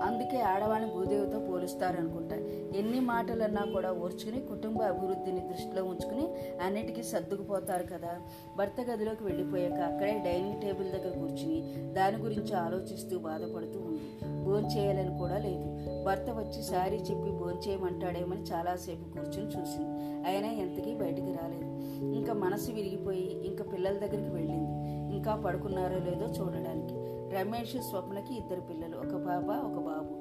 అందుకే 0.00 0.40
ఆడవాళ్ళని 0.40 0.92
భూదేవితో 0.92 1.38
పోలుస్తారనుకుంటా 1.38 2.36
ఎన్ని 2.76 3.00
మాటలన్నా 3.00 3.62
కూడా 3.72 3.92
ఓర్చుకుని 3.92 4.40
కుటుంబ 4.40 4.82
అభివృద్ధిని 4.82 5.40
దృష్టిలో 5.40 5.84
ఉంచుకుని 5.84 6.28
అన్నిటికీ 6.62 7.02
సర్దుకుపోతారు 7.02 7.82
కదా. 7.82 8.20
భర్త 8.56 8.80
గదిలోకి 8.90 9.24
వెళ్ళిపోయాక 9.24 9.80
అక్కడే 9.80 10.22
డైనింగ్ 10.24 10.62
టేబుల్ 10.62 10.90
దగ్గర 10.90 11.18
కూర్చుని 11.18 11.60
దాని 11.92 12.16
గురించి 12.16 12.54
ఆలోచిస్తూ 12.54 13.18
బాధపడుతూ 13.18 13.80
ఉంది. 13.80 14.00
భోంచేయాలని 14.44 15.18
కూడా 15.18 15.38
లేదు. 15.38 15.64
భర్త 16.04 16.30
వచ్చి 16.30 16.62
సారీ 16.62 16.96
చెప్పి 16.96 17.30
భోంచేయమంటాడేమని 17.30 18.42
చాలాసేపు 18.42 19.12
కూర్చుని 19.12 19.46
చూసింది. 19.46 20.28
అయినా 20.28 20.48
ఎంతకీ 20.48 20.94
బయటికి 20.94 21.32
రాలేదు. 21.32 21.70
ఇంకా 22.14 22.32
మనసు 22.32 22.72
విరిగిపోయి 22.72 23.46
ఇంకా 23.46 23.64
పిల్లల 23.64 23.92
దగ్గరికి 23.92 24.34
వెళ్ళింది. 24.34 24.79
ఇంకా 25.20 25.36
పడుకున్నారో 25.36 25.94
లేదో 25.94 26.26
చూడడానికి. 26.26 26.94
రమేష్ 27.36 27.82
స్వప్నకి 27.82 28.34
ఇద్దరు 28.34 28.60
పిల్లలు 28.60 28.96
ఒక 28.96 29.26
పాప 29.26 29.44
ఒక 29.44 29.84
బాబు. 29.84 30.14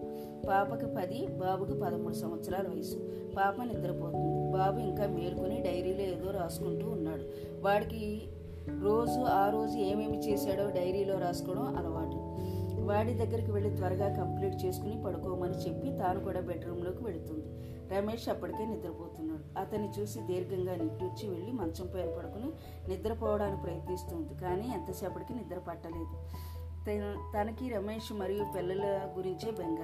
పాపకి 0.48 0.86
పది 0.86 1.28
బాబుకి 1.28 1.80
పదమూడు 1.80 2.14
సంవత్సరాల 2.14 2.68
వయసు. 2.68 2.96
పాప 3.38 3.64
నిద్రపోతుంది. 3.64 4.58
బాబు 4.58 4.80
ఇంకా 4.80 5.08
మేలుకొని 5.08 5.62
డైరీలో 5.62 6.02
ఏదో 6.02 6.32
రాసుకుంటూ 6.32 6.90
ఉన్నాడు. 6.90 7.24
వాడికి 7.62 8.22
రోజు 8.82 9.20
ఆ 9.20 9.50
రోజు 9.50 9.78
ఏమేమి 9.78 10.18
చేశాడో 10.18 10.70
డైరీలో 10.70 11.18
రాసుకోవడం 11.18 11.76
అలవాటు. 11.78 12.09
వాడి 12.90 13.14
దగ్గరికి 13.14 13.52
వెళ్ళి 13.52 13.76
త్వరగా 13.76 14.18
కంప్లీట్ 14.18 14.66
చేసుకుని 14.66 15.04
పడుకోమని 15.04 15.54
చెప్పి 15.54 15.98
తాను 15.98 16.24
కూడా 16.24 16.42
బెడ్రూమ్లోకి 16.42 17.04
వెళుతుంది. 17.04 17.46
రమేష్ 17.98 18.30
అప్పటికే 18.30 18.66
నిద్రపోతున్నాడు. 18.66 19.60
అతన్ని 19.60 19.90
చూసి 20.00 20.20
దీర్ఘంగా 20.20 20.76
నిట్టూర్చి 20.76 21.30
వెళ్ళి 21.30 21.52
మంచం 21.52 21.88
పైన 21.96 22.18
పడుకుని 22.18 22.50
నిద్రపోవడానికి 22.90 23.62
ప్రయత్నిస్తుంది. 23.62 24.42
కానీ 24.42 24.72
ఎంతసేపటికి 24.74 25.34
నిద్ర 25.34 25.58
పట్టలేదు. 25.58 26.28
తనకి 27.34 27.70
రమేష్ 27.70 28.14
మరియు 28.14 28.46
పిల్లల 28.58 29.14
గురించే 29.18 29.52
బెంగ. 29.52 29.78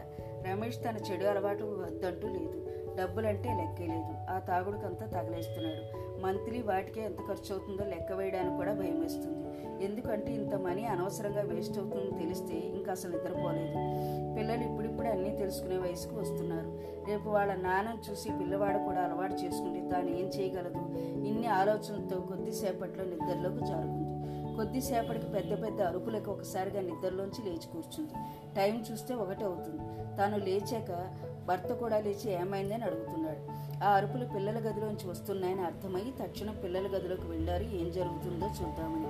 రమేష్ 0.52 0.78
తన 0.78 0.98
చెడు 1.12 1.26
అలవాటు 1.26 1.64
వద్దంటూ 1.64 2.28
లేదు. 2.28 2.66
డబ్బులంటే 3.02 3.50
లెక్కే 3.54 3.88
లేదు. 3.88 4.32
ఆ 4.32 4.40
తాగుడుకంతా 4.40 5.06
తగలేస్తున్నాడు. 5.06 6.05
మంత్లీ 6.26 6.62
వాటికే 6.62 7.02
ఎంత 7.02 7.18
ఖర్చు 7.18 7.52
అవుతుందో 7.52 7.84
లెక్క 7.84 8.12
వేయడానికి 8.12 8.56
కూడా 8.56 8.74
భయం 8.74 9.02
వేస్తుంది. 9.02 9.46
ఎందుకంటే 9.86 10.34
ఇంత 10.34 10.56
మనీ 10.56 10.86
అనవసరంగా 10.86 11.42
వేస్ట్ 11.42 11.78
అవుతుందని 11.80 12.20
తెలిస్తే 12.20 12.54
ఇంకా 12.54 12.92
అసలు 12.92 13.12
నిద్రపోలేదు. 13.12 13.74
పిల్లలు 14.38 14.64
ఇప్పుడిప్పుడు 14.64 15.08
అన్నీ 15.08 15.38
తెలుసుకునే 15.38 15.78
వయసుకు 15.78 16.16
వస్తున్నారు. 16.16 16.86
రేపు 17.08 17.30
వాళ్ళ 17.30 17.56
నాన్నను 17.56 18.12
చూసి 18.12 18.30
పిల్లవాడు 18.30 18.78
కూడా 18.78 19.02
అలవాటు 19.02 19.34
చేసుకుంటే 19.34 19.90
తాను 19.90 20.10
ఏం 20.10 20.28
చేయగలదు? 20.28 20.80
ఇన్ని 21.28 21.48
ఆలోచనలతో 21.48 22.22
కొద్దిసేపట్లో 22.22 23.04
నిద్రలోకి 23.04 23.66
జారుకుంది. 23.66 24.06
కొద్దిసేపటికి 24.56 25.26
పెద్ద 25.26 25.64
పెద్ద 25.64 25.82
అరుపులకు 25.82 26.32
ఒకసారిగా 26.32 26.82
నిద్రలోంచి 26.82 27.46
లేచి 27.46 27.68
కూర్చుంది. 27.74 28.12
టైం 28.56 28.86
చూస్తే 28.92 29.14
ఒకటే 29.14 29.46
అవుతుంది. 29.46 29.82
తాను 30.18 30.38
లేచాక 30.38 31.18
భర్త 31.48 31.74
కూడా 31.74 32.00
లేచి 32.00 32.32
ఏమైందని 32.32 32.84
అడుగుతున్నాడు. 32.84 33.55
ఆ 33.86 33.90
అరుపులు 33.90 34.26
పిల్లల 34.26 34.60
గదిలోంచి 34.60 35.10
వస్తున్నాయని 35.10 35.62
అర్థమై 35.62 36.14
తక్షణం 36.24 36.56
పిల్లల 36.64 36.88
గదిలోకి 36.98 37.28
వెళ్ళారు. 37.28 37.64
ఏం 37.64 37.92
జరుగుతుందో 37.92 38.46
చూద్దామని. 38.46 39.08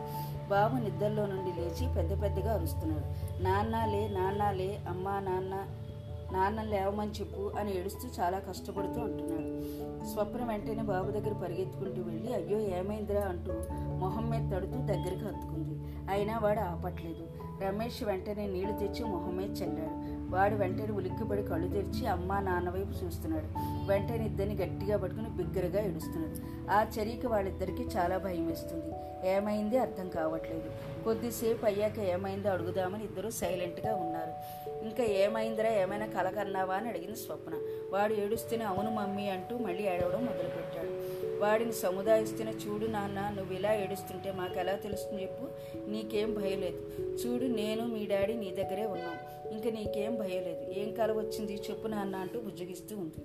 బాబు 0.49 0.75
నిద్రలో 0.75 1.25
నుండి 1.25 1.61
లేచి 1.61 1.95
పెద్ద 1.95 2.23
పెద్దగా 2.23 2.53
అరుస్తున్నాడు. 2.53 3.05
నాన్నలే 3.43 4.07
నాన్నలే 4.07 4.79
అమ్మా 4.89 5.19
నాన్న 5.19 5.65
నాన్న 6.31 6.61
లేవమని 6.61 7.11
చెప్పు 7.11 7.51
అని 7.59 7.79
ఏడుస్తూ 7.79 8.09
చాలా 8.19 8.39
కష్టపడుతూ 8.39 9.01
అంటున్నాడు 9.01 9.49
స్వప్న 10.05 10.45
వెంటనే 10.45 10.83
బాబు 10.83 11.11
దగ్గర 11.11 11.33
పరిగెత్తుకుంటూ 11.33 12.01
వెళ్ళి 12.01 12.33
అయ్యో 12.33 12.59
ఏమైందిరా 12.59 13.21
అంటూ 13.21 13.53
మొహం 13.95 14.29
మీద 14.29 14.51
తడుతూ 14.51 14.77
దగ్గరికి 14.77 15.25
హత్తుకుంది. 15.25 15.75
అయినా 16.11 16.37
వాడు 16.37 16.59
ఆపట్లేదు. 16.59 17.25
రమేష్ 17.63 18.03
వెంటనే 18.03 18.47
నీళ్ళు 18.47 18.77
తెచ్చి 18.77 19.03
మొహం 19.03 19.37
మీద 19.37 19.51
చల్లాడు. 19.51 20.14
వాడు 20.35 20.55
వెంటనే 20.55 20.93
ఉలిక్కిపడి 20.93 21.43
కళ్ళు 21.43 21.67
తెరిచి 21.67 22.07
అమ్మా 22.07 22.39
నాన్న 22.39 22.69
వైపు 22.69 23.05
చూస్తున్నాడు. 23.05 23.45
వెంటనే 23.91 24.25
ఇద్దరిని 24.25 24.55
గట్టిగా 24.55 24.97
పట్టుకుని 24.97 25.29
బిగ్గరగా 25.29 25.85
ఏడుస్తున్నాడు. 25.85 26.69
ఆ 26.71 26.85
చర్యకి 26.99 27.27
వాళ్ళిద్దరికీ 27.27 27.83
చాలా 27.83 28.17
భయం 28.17 28.47
వేస్తుంది. 28.47 28.95
ఏమైంది 29.29 29.77
అర్థం 29.77 30.09
కావట్లేదు. 30.09 30.71
కొద్దిసేపు 31.03 31.65
అయ్యాక 31.65 31.99
ఏమైందో 31.99 32.49
అడుగుదామని 32.49 33.03
ఇద్దరు 33.03 33.29
సైలెంట్గా 33.29 33.95
ఉన్నారు. 33.95 34.33
ఇంకా 34.69 35.03
ఏమైందిరా 35.03 35.69
ఏమైనా 35.69 36.05
కలకన్నావా 36.05 36.75
అని 36.75 36.89
అడిగింది 36.89 37.15
స్వప్న. 37.15 37.53
వాడు 37.91 38.13
ఏడుస్తూనే 38.13 38.65
అవును 38.65 38.91
మమ్మీ 38.91 39.29
అంటూ 39.29 39.57
మళ్ళీ 39.57 39.83
ఏడవడం 39.83 40.25
మొదలుపెట్టాడు. 40.25 41.15
వాడిని 41.43 41.73
సముదాయిస్తున్న 41.73 42.49
చూడు 42.49 42.85
నాన్న 42.85 43.29
నువ్వు 43.35 43.53
ఇలా 43.53 43.73
ఏడుస్తుంటే 43.73 44.31
మాకు 44.31 44.59
ఎలా 44.59 44.73
తెలుస్తుంది 44.73 45.21
చెప్పు. 45.21 45.47
నీకేం 45.89 46.33
భయం 46.33 46.59
లేదు. 46.59 47.01
చూడు 47.25 47.43
నేను 47.43 47.85
మీ 47.85 48.05
డాడీ 48.05 48.33
నీ 48.33 48.51
దగ్గరే 48.51 48.85
ఉన్నాం. 48.85 49.15
ఇంక 49.51 49.73
నీకేం 49.73 50.15
భయం 50.15 50.43
లేదు. 50.43 50.79
ఏం 50.79 50.93
కల 50.93 51.11
వచ్చింది 51.11 51.55
చెప్పు 51.55 51.87
నాన్న 51.87 52.15
అంటూ 52.15 52.41
బుజ్జగిస్తూ 52.41 52.97
ఉంది. 52.97 53.23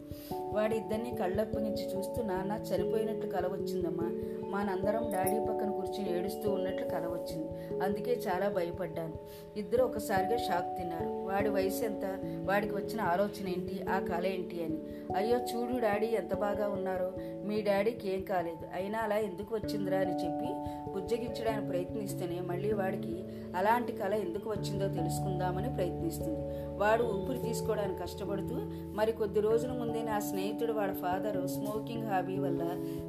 వాడి 0.53 0.77
ఇద్దరిని 0.77 1.17
కళ్ళప్పగించి 1.17 1.99
చూస్తూ 1.99 2.23
నాన్న 2.23 2.53
చనిపోయినట్లు 2.53 3.31
కల 3.31 3.47
వచ్చిందమ్మా. 3.47 4.23
మానందరం 4.51 5.11
డాడీ 5.13 5.41
పక్కన 5.41 5.71
కూర్చుని 5.71 6.19
ఏడుస్తూ 6.19 6.51
ఉన్నట్లు 6.51 6.89
కల 6.89 7.07
వచ్చింది. 7.07 7.49
అందుకే 7.83 8.13
చాలా 8.13 8.49
భయపడ్డాను. 8.49 9.13
ఇద్దరు 9.57 9.85
ఒకసారిగా 9.85 10.37
షాక్ 10.37 10.77
తిన్నారు. 10.77 11.05
వాడి 11.05 11.49
వయసు 11.49 11.85
ఎంత? 11.85 12.05
వాడికి 12.45 12.75
వచ్చిన 12.75 13.01
ఆలోచన 13.01 13.49
ఏంటి? 13.49 13.83
ఆ 13.91 13.99
కళ 13.99 14.27
ఏంటి 14.27 14.65
అని. 14.65 14.79
అయ్యో 15.17 15.39
చూడు 15.39 15.81
డాడీ 15.81 16.07
ఎంత 16.07 16.35
బాగా 16.35 16.69
ఉన్నారో. 16.69 17.13
మీ 17.49 17.63
డాడీకి 17.63 18.13
ఏం 18.13 18.23
కాలేదు. 18.23 18.67
అయినా 18.75 18.99
అలా 18.99 19.17
ఎందుకు 19.17 19.55
వచ్చిందిరా? 19.55 19.99
అని 19.99 20.15
చెప్పి 20.15 20.47
బుజ్జగించడానికి 20.93 21.67
ప్రయత్నిస్తేనే 21.67 22.41
మళ్ళీ 22.41 22.73
వాడికి 22.73 23.25
అలాంటి 23.57 23.93
కళ 23.93 24.15
ఎందుకు 24.15 24.51
వచ్చిందో 24.51 24.89
తెలుసుకుందామని 24.89 25.77
ప్రయత్నిస్తుంది 26.11 26.71
వాడు 26.79 27.03
ఊపిరి 27.03 27.39
తీసుకోవడానికి 27.39 28.03
కష్టపడుతూ 28.03 28.57
మరి 28.95 29.13
కొద్ది 29.13 29.41
రోజుల 29.41 29.73
ముందే 29.73 30.03
నా 30.03 30.19
స్నేహితుడు 30.19 30.73
వాడి 30.73 30.93
ఫాదర్ 30.93 31.49
స్మోకింగ్ 31.49 32.07
హాబీ 32.07 32.39
వల్ల 32.39 32.63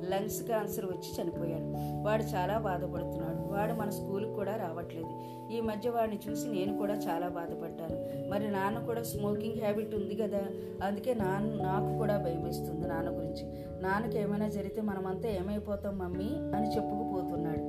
లంగ్స్ 0.10 0.43
క్యాన్సర్ 0.43 0.86
వచ్చి 0.86 1.22
చనిపోయాడు. 1.22 1.63
వాడు 2.08 2.24
చాలా 2.24 2.58
బాధపడుతున్నాడు. 2.58 3.53
వాడు 3.53 3.74
మన 3.74 3.89
స్కూల్కి 3.89 4.34
కూడా 4.34 4.55
రావట్లేదు. 4.55 5.10
ఈ 5.53 5.62
మధ్య 5.62 5.89
వాడిని 5.89 6.20
చూసి 6.29 6.48
నేను 6.48 6.77
కూడా 6.77 6.93
చాలా 6.93 7.27
బాధపడ్డాను. 7.27 8.29
మరి 8.29 8.51
నాన్న 8.51 8.79
కూడా 8.79 9.03
స్మోకింగ్ 9.03 9.62
హ్యాబిట్ 9.62 9.96
ఉంది 9.96 10.15
కదా? 10.15 10.41
అందుకే 10.84 11.13
నాన్న 11.13 11.63
నాకు 11.63 11.98
కూడా 11.98 12.17
భయమేస్తుంది 12.17 12.88
నాన్న 12.88 13.10
గురించి. 13.10 13.65
నాన్నకి 13.81 14.20
ఏమైనా 14.20 14.48
జరిగితే 14.48 14.81
మనమంతా 14.81 15.29
ఏమైపోతాం 15.29 15.98
మమ్మీ 15.98 16.29
అని 16.58 16.67
చెప్పుకుపోతున్నాడు. 16.67 17.61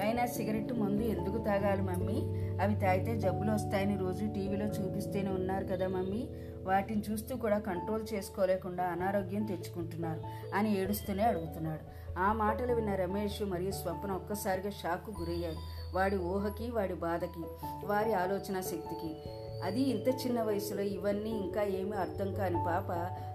అయినా 0.00 0.26
సిగరెట్ 0.26 0.72
మందు 0.72 1.02
ఎందుకు 1.02 1.38
తాగాలి 1.38 1.82
మమ్మీ? 1.82 2.22
అవి 2.62 2.74
తాగితే 2.74 3.20
జబ్బులు 3.20 3.52
వస్తాయని 3.52 3.98
రోజు 3.98 4.26
టీవీలో 4.26 4.66
చూపిస్తూనే 4.66 5.30
ఉన్నారు 5.30 5.64
కదా 5.64 5.88
మమ్మీ? 5.88 6.28
వాటిని 6.64 7.02
చూస్తూ 7.10 7.36
కూడా 7.36 7.58
కంట్రోల్ 7.58 8.14
చేసుకోలేకుండా 8.14 8.84
అనారోగ్యం 8.84 9.42
తెచ్చుకుంటున్నారు 9.42 10.20
అని 10.54 10.80
ఏడుస్తూనే 10.80 11.22
అడుగుతున్నాడు. 11.22 11.98
ఆ 12.18 12.32
మాటలు 12.32 12.74
విన్న 12.74 12.94
రమేష్ 12.94 13.42
మరియు 13.42 13.70
స్వప్న 13.70 14.12
ఒక్కసారిగా 14.12 14.70
షాక్కు 14.70 15.10
గురయ్యారు. 15.20 15.56
వాడి 15.94 16.16
ఊహకి 16.16 16.70
వాడి 16.70 16.94
బాధకి 16.94 17.42
వారి 17.86 18.12
ఆలోచన 18.12 18.60
శక్తికి. 18.60 19.30
అది 19.64 19.80
ఇంత 19.80 20.08
చిన్న 20.08 20.42
వయసులో 20.42 20.82
ఇవన్నీ 20.82 21.30
ఇంకా 21.30 21.62
ఏమీ 21.62 21.92
అర్థం 21.92 22.34
కాని 22.34 22.56
పాప 22.56 22.90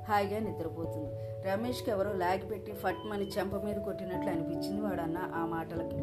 హాయిగా 0.08 0.40
నిద్రపోతుంది. 0.40 1.10
రమేష్కి 1.52 1.92
ఎవరో 1.92 2.14
లాగిపెట్టి 2.14 2.72
ఫట్మని 2.72 3.28
చెంప 3.28 3.56
మీద 3.56 3.76
కొట్టినట్లు 3.76 4.30
అనిపించింది 4.30 4.82
వాడన్న 4.82 5.18
ఆ 5.18 5.46
మాటలకి. 5.46 5.98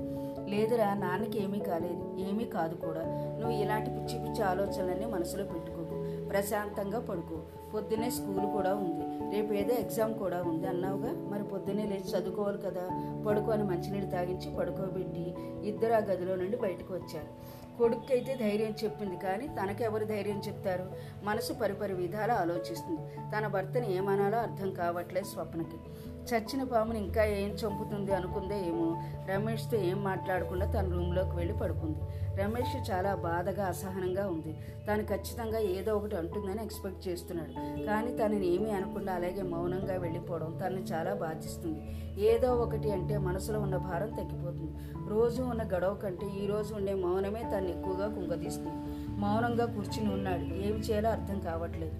లేదురా 0.50 0.94
నాన్నకి 0.94 1.42
ఏమీ 1.42 1.58
కాలేదు. 1.58 2.16
ఏమీ 2.18 2.44
కాదు 2.44 2.74
కూడా. 2.74 3.02
నువ్వు 3.40 3.50
ఇలాంటి 3.50 3.90
పిచ్చి 3.90 4.18
పిచ్చి 4.24 4.42
ఆలోచనలన్నీ 4.42 5.06
మనసులో 5.06 5.44
పెట్టుకో. 5.44 5.80
ప్రశాంతంగా 6.30 7.00
పడుకో. 7.00 7.42
పొద్దునే 7.74 8.10
స్కూల్ 8.10 8.46
కూడా 8.46 8.74
ఉంది. 8.74 9.36
రేపు 9.36 9.52
ఏదో 9.52 9.74
ఎగ్జామ్ 9.74 10.14
కూడా 10.14 10.42
ఉంది 10.42 10.66
అన్నావుగా? 10.66 11.12
మరి 11.12 11.42
పొద్దున్నే 11.42 11.84
లేచి 11.84 12.18
చదువుకోవాలి 12.18 12.58
కదా. 12.58 12.88
పడుకొని 13.26 13.64
మంచినీళ్ళు 13.64 14.10
తాగించి 14.10 14.56
పడుకోబెట్టి 14.56 15.34
ఇద్దరు 15.62 15.92
ఆ 15.92 15.98
గదిలో 15.98 16.36
నుండి 16.36 16.56
బయటకు 16.56 16.94
వచ్చారు. 16.94 17.60
కొడుక్కైతే 17.78 18.34
ధైర్యం 18.34 18.74
చెప్పింది 18.84 19.16
కానీ 19.16 19.48
తనకెవరు 19.48 20.04
ధైర్యం 20.04 20.42
చెప్తారు? 20.48 20.92
మనసు 21.22 21.52
పరిపరి 21.52 21.94
విధాలు 21.94 22.32
ఆలోచిస్తుంది. 22.32 23.00
తన 23.36 23.46
భర్తని 23.46 23.96
ఏమనాలో 23.96 24.38
అర్థం 24.38 24.72
కావట్లేదు 24.72 25.26
స్వప్నకి. 25.26 25.76
చచ్చిన 26.34 26.64
పాముని 26.64 26.98
ఇంకా 26.98 27.24
ఏం 27.24 27.48
చంపుతుంది 27.50 28.14
అనుకుందే 28.14 28.68
ఏమో. 28.68 29.02
రమేష్తో 29.30 29.76
ఏం 29.76 30.04
మాట్లాడకుండా 30.04 30.66
తన 30.66 30.88
రూమ్లోకి 30.88 31.36
వెళ్ళి 31.36 31.54
పడుకుంది. 31.58 31.98
రమేష్ 32.42 32.90
చాలా 32.90 33.14
బాధగా 33.14 33.66
అసహనంగా 33.66 34.26
ఉంది. 34.26 34.56
తాను 34.88 35.02
ఖచ్చితంగా 35.04 35.58
ఏదో 35.58 35.96
ఒకటి 35.96 36.16
అంటుందని 36.16 36.62
ఎక్స్పెక్ట్ 36.62 37.08
చేస్తున్నాడు. 37.08 37.84
కానీ 37.86 38.16
తనని 38.16 38.54
ఏమీ 38.54 38.70
అనకుండా 38.70 39.12
అలాగే 39.12 39.42
మౌనంగా 39.42 39.96
వెళ్ళిపోవడం 39.98 40.58
తనని 40.64 40.82
చాలా 40.82 41.14
బాధిస్తుంది. 41.14 41.80
ఏదో 42.22 42.54
ఒకటి 42.54 42.92
అంటే 42.92 43.18
మనసులో 43.18 43.60
ఉన్న 43.60 43.76
భారం 43.76 44.10
తగ్గిపోతుంది. 44.10 44.72
రోజు 45.08 45.42
ఉన్న 45.42 45.62
గడవ 45.62 45.94
కంటే 45.94 46.26
ఈ 46.44 46.46
రోజు 46.46 46.74
ఉండే 46.74 46.94
మౌనమే 46.94 47.42
తను 47.54 47.68
ఎక్కువగా 47.68 48.08
కుంగదీస్తుంది. 48.08 48.99
మౌనంగా 49.20 49.66
కూర్చుని 49.66 50.12
ఉన్నాడు. 50.12 50.44
ఏమి 50.44 50.78
చేయాలో 50.78 51.08
అర్థం 51.08 51.40
కావట్లేదు. 51.40 51.94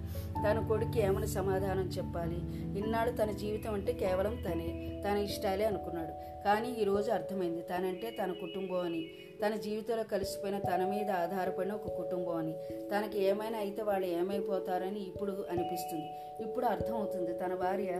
తన 0.45 0.65
కొడుకు 0.67 0.99
ఏమని 0.99 1.27
సమాధానం 1.27 1.83
చెప్పాలి? 1.83 2.35
ఇన్నాళ్ళు 2.79 3.15
తన 3.17 3.31
జీవితం 3.31 3.73
అంటే 3.73 3.93
కేవలం 3.93 4.35
తనే. 4.35 5.01
తన 5.05 5.17
ఇష్టాలే 5.17 5.65
అనుకున్నాడు. 5.65 6.43
కానీ 6.45 6.69
ఈరోజు 6.81 7.11
అర్థమైంది. 7.11 7.61
తనంటే 7.61 8.17
తన 8.23 8.31
కుటుంబం 8.31 8.79
అని 8.79 9.05
తన 9.45 9.55
జీవితంలో 9.55 10.03
కలిసిపోయిన 10.03 10.57
తన 10.59 10.85
మీద 10.85 11.11
ఆధారపడిన 11.11 11.73
ఒక 11.73 11.87
కుటుంబం 11.87 12.35
అని 12.35 12.53
తనకి 12.89 13.23
ఏమైనా 13.23 13.57
అయితే 13.57 13.81
వాళ్ళు 13.81 14.07
ఏమైపోతారని 14.07 15.07
ఇప్పుడు 15.07 15.45
అనిపిస్తుంది. 15.51 16.09
ఇప్పుడు 16.43 16.65
అర్థమవుతుంది. 16.65 17.33
తన 17.33 17.55
భార్య 17.55 17.91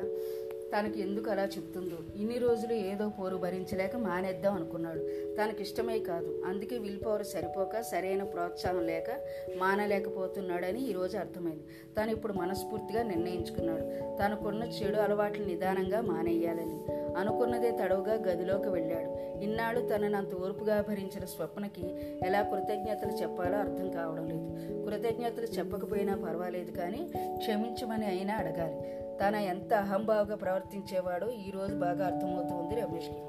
తనకి 0.78 1.02
ఎందుకు 1.02 1.32
అలా 1.32 1.44
చెప్తుందో? 1.44 2.22
ఇన్ని 2.22 2.38
రోజులు 2.38 2.74
ఏదో 2.74 3.10
పోరు 3.10 3.38
భరించలేక 3.38 3.96
మానేద్దాం 3.96 4.56
అనుకున్నాడు. 4.56 5.00
తనకి 5.36 5.62
ఇష్టమే 5.62 6.00
కాదు. 6.00 6.42
అందుకే 6.46 6.78
విల్ 6.78 7.06
పవర్ 7.06 7.26
సరిపోక 7.26 7.82
సరైన 7.82 8.24
ప్రోత్సాహం 8.24 8.88
లేక 8.88 9.20
మానలేకపోతున్నాడని 9.58 10.90
ఈరోజు 10.90 11.18
అర్థమైంది. 11.18 11.64
తను 12.00 12.12
ఇప్పుడు 12.12 12.34
మనస్ఫూర్తిగా 12.34 13.04
నిర్ణయించుకున్నాడు. 13.04 13.82
తనకున్న 14.18 14.64
చెడు 14.64 14.98
అలవాట్లు 14.98 15.46
నిదానంగా 15.46 16.02
మానేయాలని. 16.02 16.82
అనుకున్నదే 17.18 17.72
తడవుగా 17.72 18.14
గదిలోకి 18.14 18.70
వెళ్ళాడు. 18.70 19.22
ఇన్నాళ్ళు 19.44 19.88
తనను 19.88 20.18
అంత 20.18 20.36
ఓర్పుగా 20.36 20.82
భరించిన 20.82 21.26
స్వప్నకి 21.26 21.82
ఎలా 22.26 22.42
కృతజ్ఞతలు 22.42 23.12
చెప్పాలో 23.12 23.58
అర్థం 23.58 23.92
కావడం 23.92 24.28
లేదు. 24.30 24.86
కృతజ్ఞతలు 24.86 25.46
చెప్పకపోయినా 25.46 26.16
పర్వాలేదు 26.16 26.72
కానీ 26.72 27.12
క్షమించమని 27.38 28.06
అయినా 28.06 28.36
అడగాలి. 28.36 29.02
తన 29.28 29.36
ఎంత 29.36 29.74
అహంభావగా 29.74 30.36
ప్రవర్తించేవాడో 30.36 31.30
ఈరోజు 31.30 31.76
బాగా 31.76 32.06
అర్థమవుతుంది 32.06 32.82
రమేష్కి. 32.82 33.20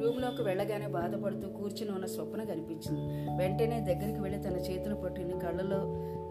రూమ్లోకి 0.00 0.42
వెళ్ళగానే 0.42 0.86
బాధపడుతూ 0.86 1.48
కూర్చుని 1.48 1.90
ఉన్న 1.90 2.06
స్వప్న 2.06 2.44
కనిపించింది. 2.44 3.30
వెంటనే 3.42 3.80
దగ్గరికి 3.80 4.20
వెళ్ళి 4.20 4.40
తన 4.40 4.56
చేతులు 4.56 4.94
పట్టుకుని 4.94 5.40
కళ్ళలో 5.40 5.80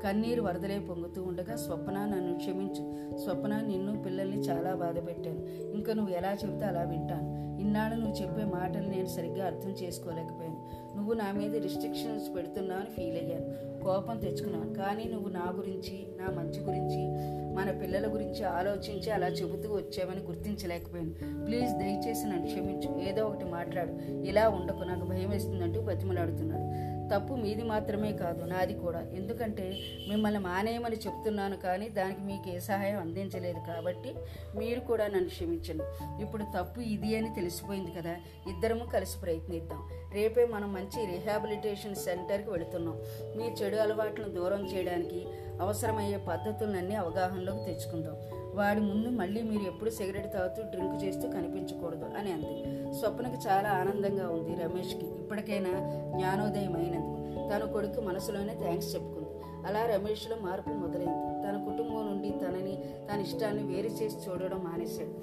కన్నీరు 0.03 0.41
వరదలే 0.41 0.79
పొంగుతూ 0.79 1.23
ఉండగా 1.23 1.55
స్వప్న 1.55 2.05
నన్ను 2.05 2.37
క్షమించు. 2.37 3.17
స్వప్న 3.17 3.59
నిన్ను 3.59 4.03
పిల్లల్ని 4.03 4.37
చాలా 4.37 4.75
బాధ 4.75 5.07
పెట్టాను. 5.07 5.71
ఇంకా 5.73 5.93
నువ్వు 5.93 6.15
ఎలా 6.15 6.31
చెబితే 6.33 6.65
అలా 6.65 6.81
వింటాను. 6.81 7.45
ఇన్నాళ్ళు 7.61 7.99
నువ్వు 7.99 8.21
చెప్పే 8.21 8.43
మాటలు 8.43 8.87
నేను 8.87 9.05
సరిగ్గా 9.05 9.45
అర్థం 9.45 9.69
చేసుకోలేకపోయాను. 9.69 10.84
నువ్వు 10.95 11.13
నా 11.13 11.31
మీద 11.31 11.55
రిస్ట్రిక్షన్స్ 11.55 12.35
పెడుతున్నావని 12.35 12.85
ఫీల్ 12.85 13.17
అయ్యాను. 13.17 13.75
కోపం 13.83 14.17
తెచ్చుకున్నాను. 14.17 14.73
కానీ 14.73 15.03
నువ్వు 15.03 15.29
నా 15.29 15.53
గురించి 15.57 16.07
నా 16.19 16.41
మంచి 16.41 16.59
గురించి 16.59 17.35
మన 17.55 17.71
పిల్లల 17.71 18.13
గురించి 18.13 18.43
ఆలోచించి 18.43 19.11
అలా 19.11 19.27
చెబుతూ 19.27 19.73
వచ్చావని 19.73 20.21
గుర్తించలేకపోయాను. 20.21 21.45
ప్లీజ్ 21.45 21.73
దయచేసి 21.73 22.25
నన్ను 22.25 22.45
క్షమించు. 22.45 23.09
ఏదో 23.09 23.25
ఒకటి 23.25 23.45
మాట్లాడు. 23.45 24.11
ఇలా 24.11 24.49
ఉండకు. 24.49 24.83
నాకు 24.83 25.05
భయం 25.05 25.29
వేస్తుందంటూ 25.29 25.81
బతిమలాడుతున్నాడు. 25.81 26.84
తప్పు 27.13 27.33
మీది 27.33 27.63
మాత్రమే 27.63 28.11
కాదు 28.13 28.43
నాది 28.43 28.73
కూడా. 28.73 29.01
ఎందుకంటే 29.01 29.77
మిమ్మల్ని 30.09 30.39
మానేయమని 30.39 30.95
చెప్తున్నాను 30.95 31.57
కానీ 31.57 31.89
దానికి 31.89 32.21
మీకు 32.21 32.49
ఏ 32.49 32.59
సహాయం 32.59 32.99
అందించలేదు 32.99 33.59
కాబట్టి 33.67 34.15
మీరు 34.57 34.79
కూడా 34.79 35.07
నన్ను 35.07 35.29
క్షమించండి. 35.29 35.83
ఇప్పుడు 36.21 36.43
తప్పు 36.43 36.81
ఇది 36.81 37.17
అని 37.17 37.35
తెలిసిపోయింది 37.35 37.91
కదా 37.91 38.15
ఇద్దరము 38.49 38.85
కలిసి 38.85 39.19
ప్రయత్నిద్దాం. 39.19 39.89
రేపే 40.13 40.45
మనం 40.45 40.73
మంచి 40.73 41.05
రిహాబిలిటేషన్ 41.05 41.95
సెంటర్కి 41.95 42.49
వెళుతున్నాం. 42.49 43.01
మీ 43.37 43.43
చెడు 43.43 43.75
అలవాట్లను 43.75 44.29
దూరం 44.29 44.65
చేయడానికి 44.65 45.25
అవసరమయ్యే 45.61 46.17
పద్ధతులన్నీ 46.17 46.95
అవగాహనలోకి 46.95 47.65
తెచ్చుకుందాం. 47.65 48.15
వాడి 48.55 48.79
ముందు 48.79 49.09
మళ్ళీ 49.09 49.41
మీరు 49.41 49.63
ఎప్పుడు 49.63 49.89
సిగరెట్ 49.89 50.33
తాగుతూ 50.33 50.61
డ్రింక్ 50.61 51.03
చేస్తూ 51.03 51.29
కనిపించకూడదు 51.29 52.05
అని 52.17 52.31
అంది. 52.31 52.93
స్వప్నకి 52.99 53.47
చాలా 53.47 53.69
ఆనందంగా 53.69 54.29
ఉంది 54.29 54.63
రమేష్కి. 54.63 55.05
ఇప్పటికైనా 55.05 55.69
జ్ఞానోదయం 56.17 56.75
అయినందుకు 56.75 57.15
తన 57.49 57.71
కొడుకు 57.71 58.01
మనసులోనే 58.01 58.55
థ్యాంక్స్ 58.55 58.95
చెప్పుకుంది. 58.95 59.25
అలా 59.67 59.85
రమేష్లో 59.85 60.37
మార్పు 60.41 60.69
మొదలైంది. 60.69 61.47
తన 61.47 61.71
కుటుంబం 61.71 62.05
నుండి 62.05 62.29
తనని 62.29 62.83
తన 63.13 63.21
ఇష్టాన్ని 63.21 63.63
వేరు 63.63 63.87
చేసి 63.87 64.17
చూడడం 64.29 64.59
మానేశాడు. 64.63 65.13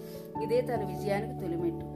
ఇదే 0.43 0.61
తన 0.61 0.85
విజయానికి 0.85 1.41
తొలిమెట్టు. 1.41 1.87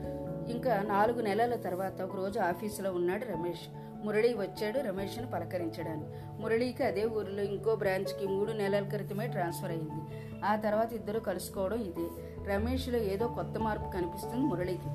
ఇంకా 0.53 0.83
నాలుగు 0.83 1.21
నెలల 1.21 1.55
తర్వాత 1.55 2.03
ఒకరోజు 2.03 2.41
ఆఫీసులో 2.41 2.93
ఉన్నాడు 2.93 3.33
రమేష్. 3.33 3.79
మురళి 4.05 4.35
వచ్చాడు 4.35 4.79
రమేష్ను 4.79 5.27
పలకరించడానికి. 5.27 6.11
మురళికి 6.43 6.85
అదే 6.85 7.05
ఊరిలో 7.05 7.43
ఇంకో 7.43 7.77
బ్రాంచ్కి 7.77 8.27
మూడు 8.27 8.53
నెలల 8.53 8.89
క్రితమే 8.89 9.27
ట్రాన్స్ఫర్ 9.27 9.71
అయింది. 9.71 10.26
ఆ 10.45 10.57
తర్వాత 10.57 10.93
ఇద్దరు 10.93 11.21
కలుసుకోవడం 11.21 11.77
ఇదే. 11.77 12.09
రమేష్లో 12.53 12.99
ఏదో 12.99 13.29
కొత్త 13.29 13.59
మార్పు 13.59 13.85
కనిపిస్తుంది 13.85 14.47
మురళికి. 14.47 14.89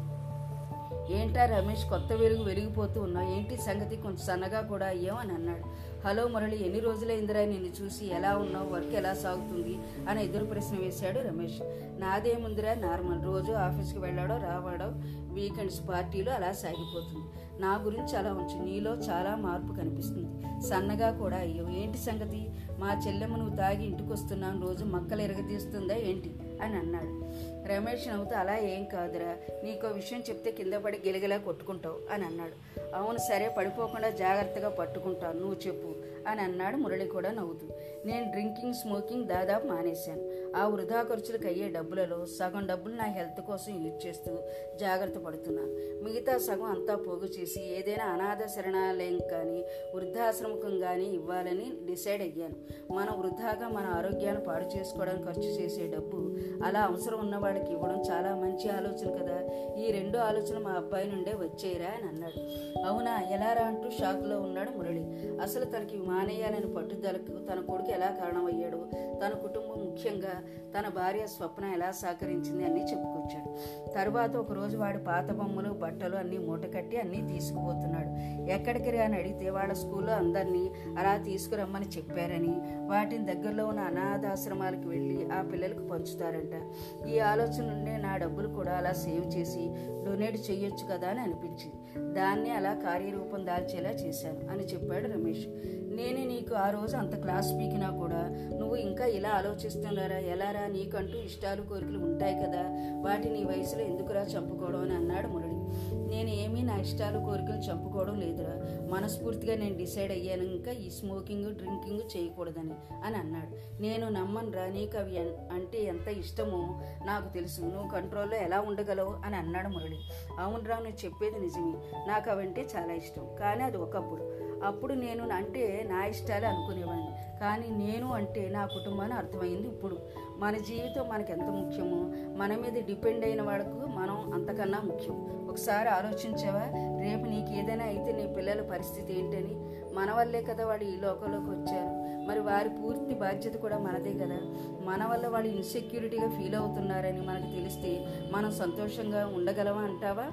ఏంటా 1.13 1.45
రమేష్ 1.45 1.85
కొత్త 1.85 2.13
వెలుగు 2.13 2.43
వెలిగిపోతూ 2.43 3.01
ఉన్నావు 3.01 3.29
ఏంటి 3.29 3.57
సంగతి? 3.57 3.95
కొంచెం 3.95 4.17
సన్నగా 4.17 4.61
కూడా 4.61 4.87
అయ్యామని 4.87 5.21
అని 5.21 5.37
అన్నాడు. 5.37 5.91
హలో 6.07 6.27
మురళి 6.27 6.63
ఎన్ని 6.65 6.79
రోజులైందిరా 6.79 7.41
నిన్ను 7.41 7.85
చూసి 7.85 8.05
ఎలా 8.05 8.37
ఉన్నావు? 8.37 8.69
వర్క్ 8.69 8.93
ఎలా 8.93 9.13
సాగుతుంది? 9.13 9.79
అని 10.09 10.23
ఎదురు 10.23 10.45
ప్రశ్న 10.45 10.77
వేశాడు 10.77 11.19
రమేష్. 11.19 11.61
నాదేముందిరా 12.01 12.73
నార్మల్? 12.73 13.25
రోజు 13.25 13.51
ఆఫీస్కి 13.51 13.99
వెళ్ళాడో 13.99 14.37
రావాడో? 14.37 14.85
వీకెండ్స్ 15.33 15.89
పార్టీలు 15.89 16.29
అలా 16.29 16.51
సాగిపోతుంది. 16.51 17.40
నా 17.59 17.81
గురించి 17.83 18.17
అలా 18.17 18.33
ఉంచు. 18.33 18.65
నీలో 18.65 18.91
చాలా 18.93 19.35
మార్పు 19.35 19.73
కనిపిస్తుంది. 19.73 20.27
సన్నగా 20.61 21.11
కూడా 21.11 21.37
అయ్యావు 21.37 21.69
ఏంటి 21.69 21.97
సంగతి? 21.97 22.49
మా 22.79 23.01
చెల్లెమ్మ 23.07 23.35
నువ్వు 23.35 23.55
తాగి 23.55 23.85
ఇంటికి 23.85 24.13
వస్తున్నాను 24.13 24.67
రోజు 24.67 24.85
మక్కలు 24.85 25.21
ఎరగదీస్తుందా 25.21 25.95
ఏంటి? 25.95 26.35
అని 26.61 26.75
అన్నాడు. 26.75 27.20
రమేష్ 27.67 28.07
నవ్వుతూ 28.07 28.35
అలా 28.35 28.57
ఏం 28.57 28.85
కాదురా. 28.85 29.37
నీకో 29.63 29.87
విషయం 29.87 30.23
చెప్తే 30.29 30.51
కింద 30.51 30.73
పడి 30.73 30.97
గిలగిలా 30.97 31.37
కొట్టుకుంటావు 31.37 32.13
అని 32.13 32.25
అన్నాడు. 32.25 32.71
అవును 32.95 33.17
సరే 33.17 33.55
పడిపోకుండా 33.57 34.09
జాగ్రత్తగా 34.09 34.69
పట్టుకుంటాను. 34.69 35.39
నువ్వు 35.39 35.67
చెప్పు 35.67 35.95
అని 36.27 36.41
అన్నాడు 36.41 36.77
మురళి 36.77 37.07
కూడా 37.07 37.31
నవ్వుతూ. 37.31 37.67
నేను 38.05 38.31
డ్రింకింగ్ 38.31 38.73
స్మోకింగ్ 38.73 39.25
దాదాపు 39.25 39.67
మానేశాను. 39.67 40.55
ఆ 40.57 40.67
వృధా 40.67 41.03
ఖర్చులకు 41.03 41.47
అయ్యే 41.47 41.69
డబ్బులలో 41.69 42.25
సగం 42.25 42.67
డబ్బులు 42.67 42.95
నా 42.95 43.05
హెల్త్ 43.05 43.41
కోసం 43.41 43.85
యూజ్ 43.85 44.07
చేస్తూ 44.07 44.39
జాగ్రత్త 44.79 45.17
పడుతున్నాను. 45.17 46.03
మిగతా 46.03 46.37
సగం 46.37 46.63
అంతా 46.63 46.95
పోగు 46.95 47.25
చేసి 47.25 47.75
ఏదైనా 47.77 48.05
అనాథ 48.05 48.45
శరణాలయం 48.45 49.19
కానీ 49.31 49.65
వృద్ధాశ్రమకం 49.95 50.79
కానీ 50.79 51.05
ఇవ్వాలని 51.05 51.73
డిసైడ్ 51.85 52.21
అయ్యాను. 52.21 52.55
మనం 52.93 53.19
వృధాగా 53.19 53.67
మన 53.67 53.85
ఆరోగ్యాన్ని 53.85 54.43
పాడు 54.43 54.65
చేసుకోవడానికి 54.65 55.27
ఖర్చు 55.27 55.49
చేసే 55.49 55.87
డబ్బు 55.87 56.37
అలా 56.63 56.81
అవసరం 56.81 57.30
ఉన్నవాడికి 57.31 57.71
ఇవ్వడం 57.71 58.03
చాలా 58.11 58.35
మంచి 58.35 58.69
ఆలోచన 58.69 59.23
కదా. 59.23 59.37
ఈ 59.75 59.91
రెండు 59.91 60.17
ఆలోచన 60.17 60.57
మా 60.57 60.71
అబ్బాయి 60.71 61.07
నుండే 61.07 61.33
వచ్చేయరా 61.33 61.85
అని 61.85 62.07
అన్నాడు. 62.07 62.39
అవునా 62.85 63.21
ఎలారా 63.21 63.65
అంటూ 63.67 63.89
షాక్లో 63.89 64.41
ఉన్నాడు 64.41 64.77
మురళి. 64.77 65.03
అసలు 65.41 65.65
తనకి 65.65 65.97
మానేయాలని 65.97 66.73
పట్టుదలకు 66.73 67.45
తన 67.45 67.59
కొడుకు 67.59 67.91
ఎలా 67.91 68.09
కారణమయ్యాడు? 68.11 68.79
తన 69.25 69.29
కుటుంబం 69.29 69.85
ముఖ్యంగా 69.85 70.43
తన 70.79 70.87
భార్య 70.87 71.27
స్వప్న 71.27 71.65
ఎలా 71.65 71.91
సహకరించింది 71.91 72.65
అన్నీ 72.65 72.81
చెప్పుకొచ్చాడు. 72.81 73.57
తర్వాత 73.93 74.35
ఒకరోజు 74.35 74.77
వాడు 74.77 74.97
పాత 74.97 75.31
బొమ్మలు 75.31 75.69
బట్టలు 75.69 76.15
అన్నీ 76.15 76.37
మూటకట్టి 76.37 76.97
అన్నీ 76.97 77.33
తీసుకుపోతున్నాడు. 77.33 78.09
ఎక్కడికి 78.51 78.97
అని 78.97 79.17
అడిగితే 79.17 79.49
వాళ్ళ 79.49 79.73
స్కూల్లో 79.73 80.13
అందరినీ 80.13 80.71
అలా 80.99 81.17
తీసుకురమ్మని 81.17 81.85
చెప్పారని. 81.85 82.55
వాటిని 82.87 83.25
దగ్గరలో 83.25 83.67
ఉన్న 83.67 83.79
అనాథాశ్రమాలకు 83.79 84.89
వెళ్ళి 84.89 85.29
ఆ 85.29 85.41
పిల్లలకు 85.41 85.87
పంచుతారంట. 85.87 86.71
ఈ 87.07 87.19
ఆలోచన 87.19 87.65
నుండే 87.65 87.97
నా 87.97 88.17
డబ్బులు 88.17 88.47
కూడా 88.47 88.71
అలా 88.71 88.93
సేవ్ 88.93 89.37
చేసి 89.37 89.69
డొనేట్ 90.05 90.51
చేయొచ్చు 90.51 90.87
కదా 90.91 91.07
అని 91.07 91.19
అనిపించింది. 91.19 92.13
దాన్ని 92.13 92.51
అలా 92.51 92.73
కార్యరూపం 92.73 93.45
దాల్చేలా 93.45 93.89
చేశాను 93.89 94.51
అని 94.51 94.63
చెప్పాడు 94.63 95.07
రమేష్. 95.07 95.47
నేనే 95.95 96.25
నీకు 96.25 96.55
ఆ 96.55 96.69
రోజు 96.69 96.97
అంత 96.97 97.21
క్లాస్ 97.21 97.53
పీకినా 97.59 97.89
కూడా 97.89 98.27
నువ్వు 98.59 98.75
ఇంకా 98.75 99.05
ఇలా 99.05 99.29
ఆలోచిస్తున్నారా? 99.29 100.17
ఎలారా? 100.17 100.67
నీకంటూ 100.67 101.17
ఇష్టాలు 101.19 101.61
కోరికలు 101.61 101.99
ఉంటాయి 101.99 102.35
కదా. 102.35 102.61
వాటిని 103.01 103.33
నీ 103.33 103.43
వయసులో 103.43 103.81
ఎందుకురా 103.81 104.21
చంపుకోవడం 104.21 104.81
అని 104.81 104.93
అన్నాడు 104.93 105.27
మురళి. 105.27 105.61
నేను 106.09 106.29
ఏమీ 106.29 106.61
నా 106.61 106.77
ఇష్టాలు 106.77 107.19
కోరికలు 107.19 107.57
చంపుకోవడం 107.57 108.19
లేదురా. 108.19 108.53
మనస్ఫూర్తిగా 108.89 109.55
నేను 109.55 109.77
డిసైడ్ 109.77 110.11
అయ్యాను. 110.11 110.43
ఇంకా 110.43 110.71
ఈ 110.71 110.89
స్మోకింగ్ 110.89 111.55
డ్రింకింగ్ 111.55 112.17
చేయకూడదని 112.17 112.71
అని 113.05 113.15
అన్నాడు. 113.15 113.81
నేను 113.81 114.09
నమ్మనురా 114.09 114.65
నీకు 114.65 114.97
అవి 114.97 115.19
అంటే 115.51 115.83
ఎంత 115.83 116.07
ఇష్టమో 116.07 116.81
నాకు 117.05 117.33
తెలుసు. 117.33 117.61
నువ్వు 117.61 117.89
కంట్రోల్లో 117.89 118.37
ఎలా 118.37 118.59
ఉండగలవు 118.59 119.15
అని 119.25 119.35
అన్నాడు 119.35 119.67
మురళి. 119.67 119.97
అవునరా 120.39 120.75
నువ్వు 120.75 121.05
చెప్పేది 121.05 121.39
నిజమే. 121.39 121.73
నాకు 122.07 122.31
అవంటే 122.31 122.67
చాలా 122.77 122.93
ఇష్టం. 122.93 123.35
కానీ 123.39 123.63
అది 123.63 123.77
ఒకప్పుడు. 123.77 124.50
అప్పుడు 124.65 124.93
నేను 124.93 125.29
అంటే 125.29 125.85
నా 125.89 126.05
ఇష్టాలే 126.05 126.47
అనుకునేవాడిని. 126.47 127.39
కానీ 127.39 127.85
నేను 127.85 128.13
అంటే 128.13 128.49
నా 128.49 128.65
కుటుంబాన్ని 128.65 129.17
అర్థమైంది 129.17 129.67
ఇప్పుడు. 129.67 129.97
మన 130.37 130.57
జీవితం 130.57 131.09
మనకి 131.09 131.31
ఎంత 131.31 131.41
ముఖ్యమో 131.41 132.11
మన 132.37 132.55
మీద 132.55 132.85
డిపెండ్ 132.85 133.25
అయిన 133.25 133.41
వాళ్ళకు 133.41 133.85
మనం 133.85 134.33
అంతకన్నా 134.33 134.79
ముఖ్యం. 134.79 135.47
ఒకసారి 135.49 135.89
ఆలోచించావా? 135.89 136.63
రేపు 137.01 137.29
నీకు 137.29 137.51
ఏదైనా 137.51 137.85
అయితే 137.85 138.11
నీ 138.11 138.33
పిల్లల 138.33 138.61
పరిస్థితి 138.61 139.19
ఏంటని? 139.19 139.71
మన 139.95 140.11
వల్లే 140.11 140.41
కదా 140.41 140.65
వాళ్ళు 140.65 140.85
ఈ 140.85 140.95
లోకంలోకి 140.95 141.45
వచ్చారు. 141.45 142.11
మరి 142.27 142.39
వారి 142.39 142.69
పూర్తి 142.69 143.15
బాధ్యత 143.15 143.53
కూడా 143.53 143.77
మనదే 143.77 144.13
కదా. 144.13 144.39
మన 144.85 145.05
వల్ల 145.05 145.27
వాళ్ళు 145.27 145.49
ఇన్సెక్యూరిటీగా 145.49 146.29
ఫీల్ 146.29 146.55
అవుతున్నారని 146.55 147.21
మనకు 147.21 147.51
తెలిస్తే 147.55 148.05
మనం 148.31 148.51
సంతోషంగా 148.51 149.27
ఉండగలమా 149.27 149.81
అంటావా? 149.81 150.25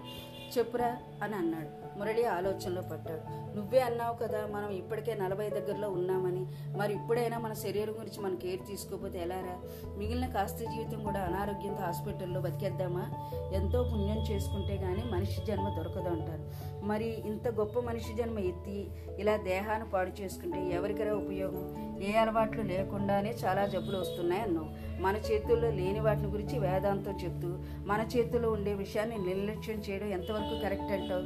చెప్పురా 0.59 0.97
అని 1.23 1.35
అన్నాడు. 1.35 1.99
మురళి 1.99 2.25
ఆలోచనలో 2.25 2.83
పడ్డాడు. 2.83 3.57
నువ్వే 3.57 3.81
అన్నావు 3.81 4.17
కదా 4.17 4.47
మనం 4.47 4.69
ఇప్పటికే 4.71 5.15
నలభై 5.15 5.51
దగ్గరలో 5.51 5.91
ఉన్నామని. 5.91 6.47
మరి 6.79 6.95
ఇప్పుడైనా 6.95 7.39
మన 7.39 7.53
శరీరం 7.53 7.93
గురించి 7.93 8.21
మనం 8.21 8.37
కేర్ 8.37 8.61
తీసుకోకపోతే 8.67 9.19
ఎలారా? 9.19 9.61
మిగిలిన 9.97 10.27
కాస్త 10.27 10.59
జీవితం 10.59 11.05
కూడా 11.05 11.21
అనారోగ్యంతో 11.21 11.83
హాస్పిటల్లో 11.83 12.41
బతికేద్దామా? 12.41 13.11
ఎంతో 13.55 13.83
పుణ్యం 13.83 14.19
చేసుకుంటే 14.19 14.77
కానీ 14.77 15.03
మనిషి 15.13 15.45
జన్మ 15.45 15.69
దొరకదు 15.69 16.09
అంటారు. 16.09 16.69
మరి 16.85 17.21
ఇంత 17.27 17.49
గొప్ప 17.49 17.81
మనిషి 17.81 18.15
జన్మ 18.15 18.39
ఎత్తి 18.39 18.91
ఇలా 19.19 19.37
దేహాన్ని 19.37 19.91
పాడు 19.91 20.21
చేసుకుంటే 20.21 20.71
ఎవరికైనా 20.71 21.13
ఉపయోగం? 21.13 21.99
ఏ 22.03 22.13
అలవాట్లు 22.13 22.63
లేకుండానే 22.63 23.31
చాలా 23.45 23.67
జబ్బులు 23.67 23.99
వస్తున్నాయి 23.99 24.43
అన్నావు 24.43 24.88
మన 25.01 25.17
చేతుల్లో 25.17 25.71
లేని 25.71 26.01
వాటిని 26.01 26.27
గురించి 26.27 26.59
వేదాంతం 26.59 27.19
చెప్తూ 27.25 27.49
మన 27.87 28.09
చేతుల్లో 28.17 28.51
ఉండే 28.51 28.75
విషయాన్ని 28.75 29.19
నిర్లక్ష్యం 29.19 29.83
చేయడం 29.91 30.07
ఎంతవరకు 30.07 30.63
కరెక్ట్ 30.63 30.93
అంటావు 30.93 31.23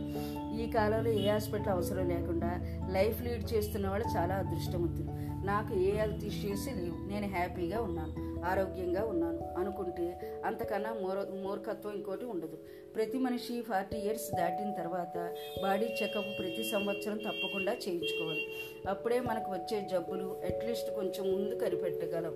ఈ 0.60 0.70
కాలంలో 0.70 1.10
ఏ 1.10 1.28
హాస్పిటల్ 1.28 1.68
అవసరం 1.68 2.08
లేకుండా 2.08 2.60
లైఫ్ 2.90 3.22
లీడ్ 3.22 3.54
చేస్తున్న 3.54 3.88
వాళ్ళు 3.88 4.16
చాలా 4.16 4.34
అదృష్టవంతులు. 4.34 5.22
నాకు 5.46 5.74
ఏ 5.74 5.90
హెల్త్ 5.90 6.24
ఇష్యూస్ 6.24 6.66
లేవు. 6.66 7.08
నేను 7.08 7.26
హ్యాపీగా 7.26 7.82
ఉన్నాను. 7.82 8.32
ఆరోగ్యంగా 8.44 9.04
ఉన్నాను. 9.04 9.60
అనుకుంటే 9.60 10.20
అంతకన్నా 10.44 10.92
మూర 10.92 11.26
మూర్ఖత్వం 11.42 11.92
ఇంకోటి 11.92 12.24
ఉండదు. 12.24 12.58
ప్రతి 12.96 13.18
మనిషి 13.18 13.62
ఫార్టీ 13.62 13.96
ఇయర్స్ 13.96 14.36
దాటిన 14.36 14.72
తర్వాత 14.72 15.34
బాడీ 15.62 15.84
చెకప్ 15.84 16.38
ప్రతి 16.38 16.64
సంవత్సరం 16.72 17.16
తప్పకుండా 17.16 17.72
చేయించుకోవాలి. 17.72 18.46
అప్పుడే 18.88 19.20
మనకు 19.20 19.52
వచ్చే 19.52 19.88
జబ్బులు 19.92 20.40
అట్లీస్ట్ 20.44 20.94
కొంచెం 20.94 21.32
ముందు 21.32 21.54
కనిపెట్టగలం. 21.54 22.34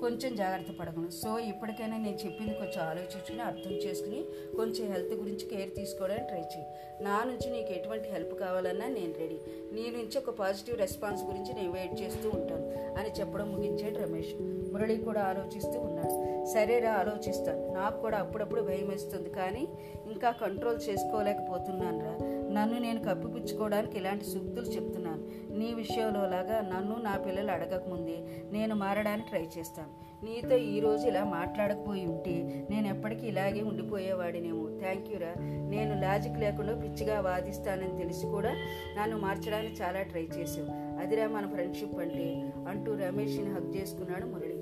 కొంచెం 0.00 0.36
జాగ్రత్త 0.36 0.70
పడగలను. 0.80 1.10
సో 1.10 1.38
ఇప్పటికైనా 1.38 1.96
నేను 1.96 2.16
చెప్పింది 2.26 2.54
కొంచెం 2.54 2.86
ఆలోచించుకుని 2.86 3.42
అర్థం 3.42 3.70
చేసుకుని 3.70 4.24
కొంచెం 4.56 4.92
హెల్త్ 4.92 5.14
గురించి 5.14 5.56
కేర్ 5.56 5.74
తీసుకోవడానికి 5.74 6.26
ట్రై 6.26 6.40
చేయి 6.40 6.66
నా 7.02 7.24
నుంచి 7.24 7.50
నీకు 7.50 7.72
ఎటువంటి 7.72 8.08
హెల్ప్ 8.08 8.40
కావాలన్నా 8.40 8.86
నేను 8.86 9.14
రెడీ. 9.18 9.38
నీ 9.72 9.90
నుంచి 9.90 10.18
ఒక 10.18 10.30
పాజిటివ్ 10.30 10.78
రెస్పాన్స్ 10.78 11.24
గురించి 11.24 11.52
నేను 11.52 11.72
వెయిట్ 11.72 12.00
చేస్తూ 12.02 12.28
ఉంటాను 12.28 12.98
అని 12.98 13.20
చెప్పడం 13.20 13.52
ముగించాడు 13.52 13.98
రమేష్. 13.98 14.34
మురళి 14.72 14.96
కూడా 14.96 15.22
ఆలోచిస్తూ 15.22 15.80
ఉన్నాడు. 15.80 16.44
సరేరా 16.46 16.92
ఆలోచిస్తాను. 16.92 17.74
నాకు 17.74 18.00
కూడా 18.00 18.18
అప్పుడప్పుడు 18.18 18.62
భయం 18.62 18.88
వేస్తుంది 18.88 19.30
కానీ 19.30 19.68
ఇంకా 20.12 20.30
కంట్రోల్ 20.30 20.80
చేసుకోలేకపోతున్నాను 20.90 22.00
రా 22.04 22.37
నన్ను 22.52 22.78
నేను 22.78 23.00
కప్పిపుచ్చుకోవడానికి 23.00 23.98
ఇలాంటి 23.98 24.24
సూక్తులు 24.24 24.66
చెప్తున్నాను. 24.66 25.22
నీ 25.58 25.74
విషయంలో 25.74 26.20
లాగా 26.20 26.60
నన్ను 26.60 26.96
నా 27.02 27.16
పిల్లలు 27.16 27.50
అడగకముందే 27.50 28.18
నేను 28.52 28.74
మారడానికి 28.74 29.28
ట్రై 29.28 29.46
చేస్తాను. 29.58 30.08
నీతో 30.24 30.56
ఈరోజు 30.56 31.06
ఇలా 31.06 31.24
మాట్లాడకపోయి 31.24 32.06
ఉంటే 32.06 32.66
నేను 32.70 32.86
ఎప్పటికీ 32.88 33.26
ఇలాగే 33.26 33.62
ఉండిపోయేవాడినేమో. 33.62 34.78
థ్యాంక్ 34.80 35.10
యూరా 35.10 35.34
నేను 35.70 36.00
లాజిక్ 36.00 36.38
లేకుండా 36.38 36.74
పిచ్చిగా 36.74 37.20
వాదిస్తానని 37.20 37.98
తెలిసి 37.98 38.26
కూడా 38.26 38.52
నన్ను 38.98 39.18
మార్చడానికి 39.18 39.82
చాలా 39.82 40.02
ట్రై 40.02 40.22
చేసావు 40.22 41.00
అదిరా 41.00 41.28
మన 41.28 41.46
ఫ్రెండ్షిప్ 41.46 41.98
అంటే 41.98 42.52
అంటూ 42.68 42.94
రమేష్ని 42.94 43.52
హక్ 43.52 43.76
చేసుకున్నాడు 43.76 44.26
మురళి. 44.26 44.58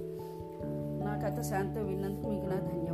నా 1.04 1.28
కథ 1.28 1.40
శాంతం 1.40 1.86
విన్నందుకు 1.86 2.30
మీకు 2.30 2.46
నా 2.46 2.56
ధన్యవాదాలు. 2.56 2.85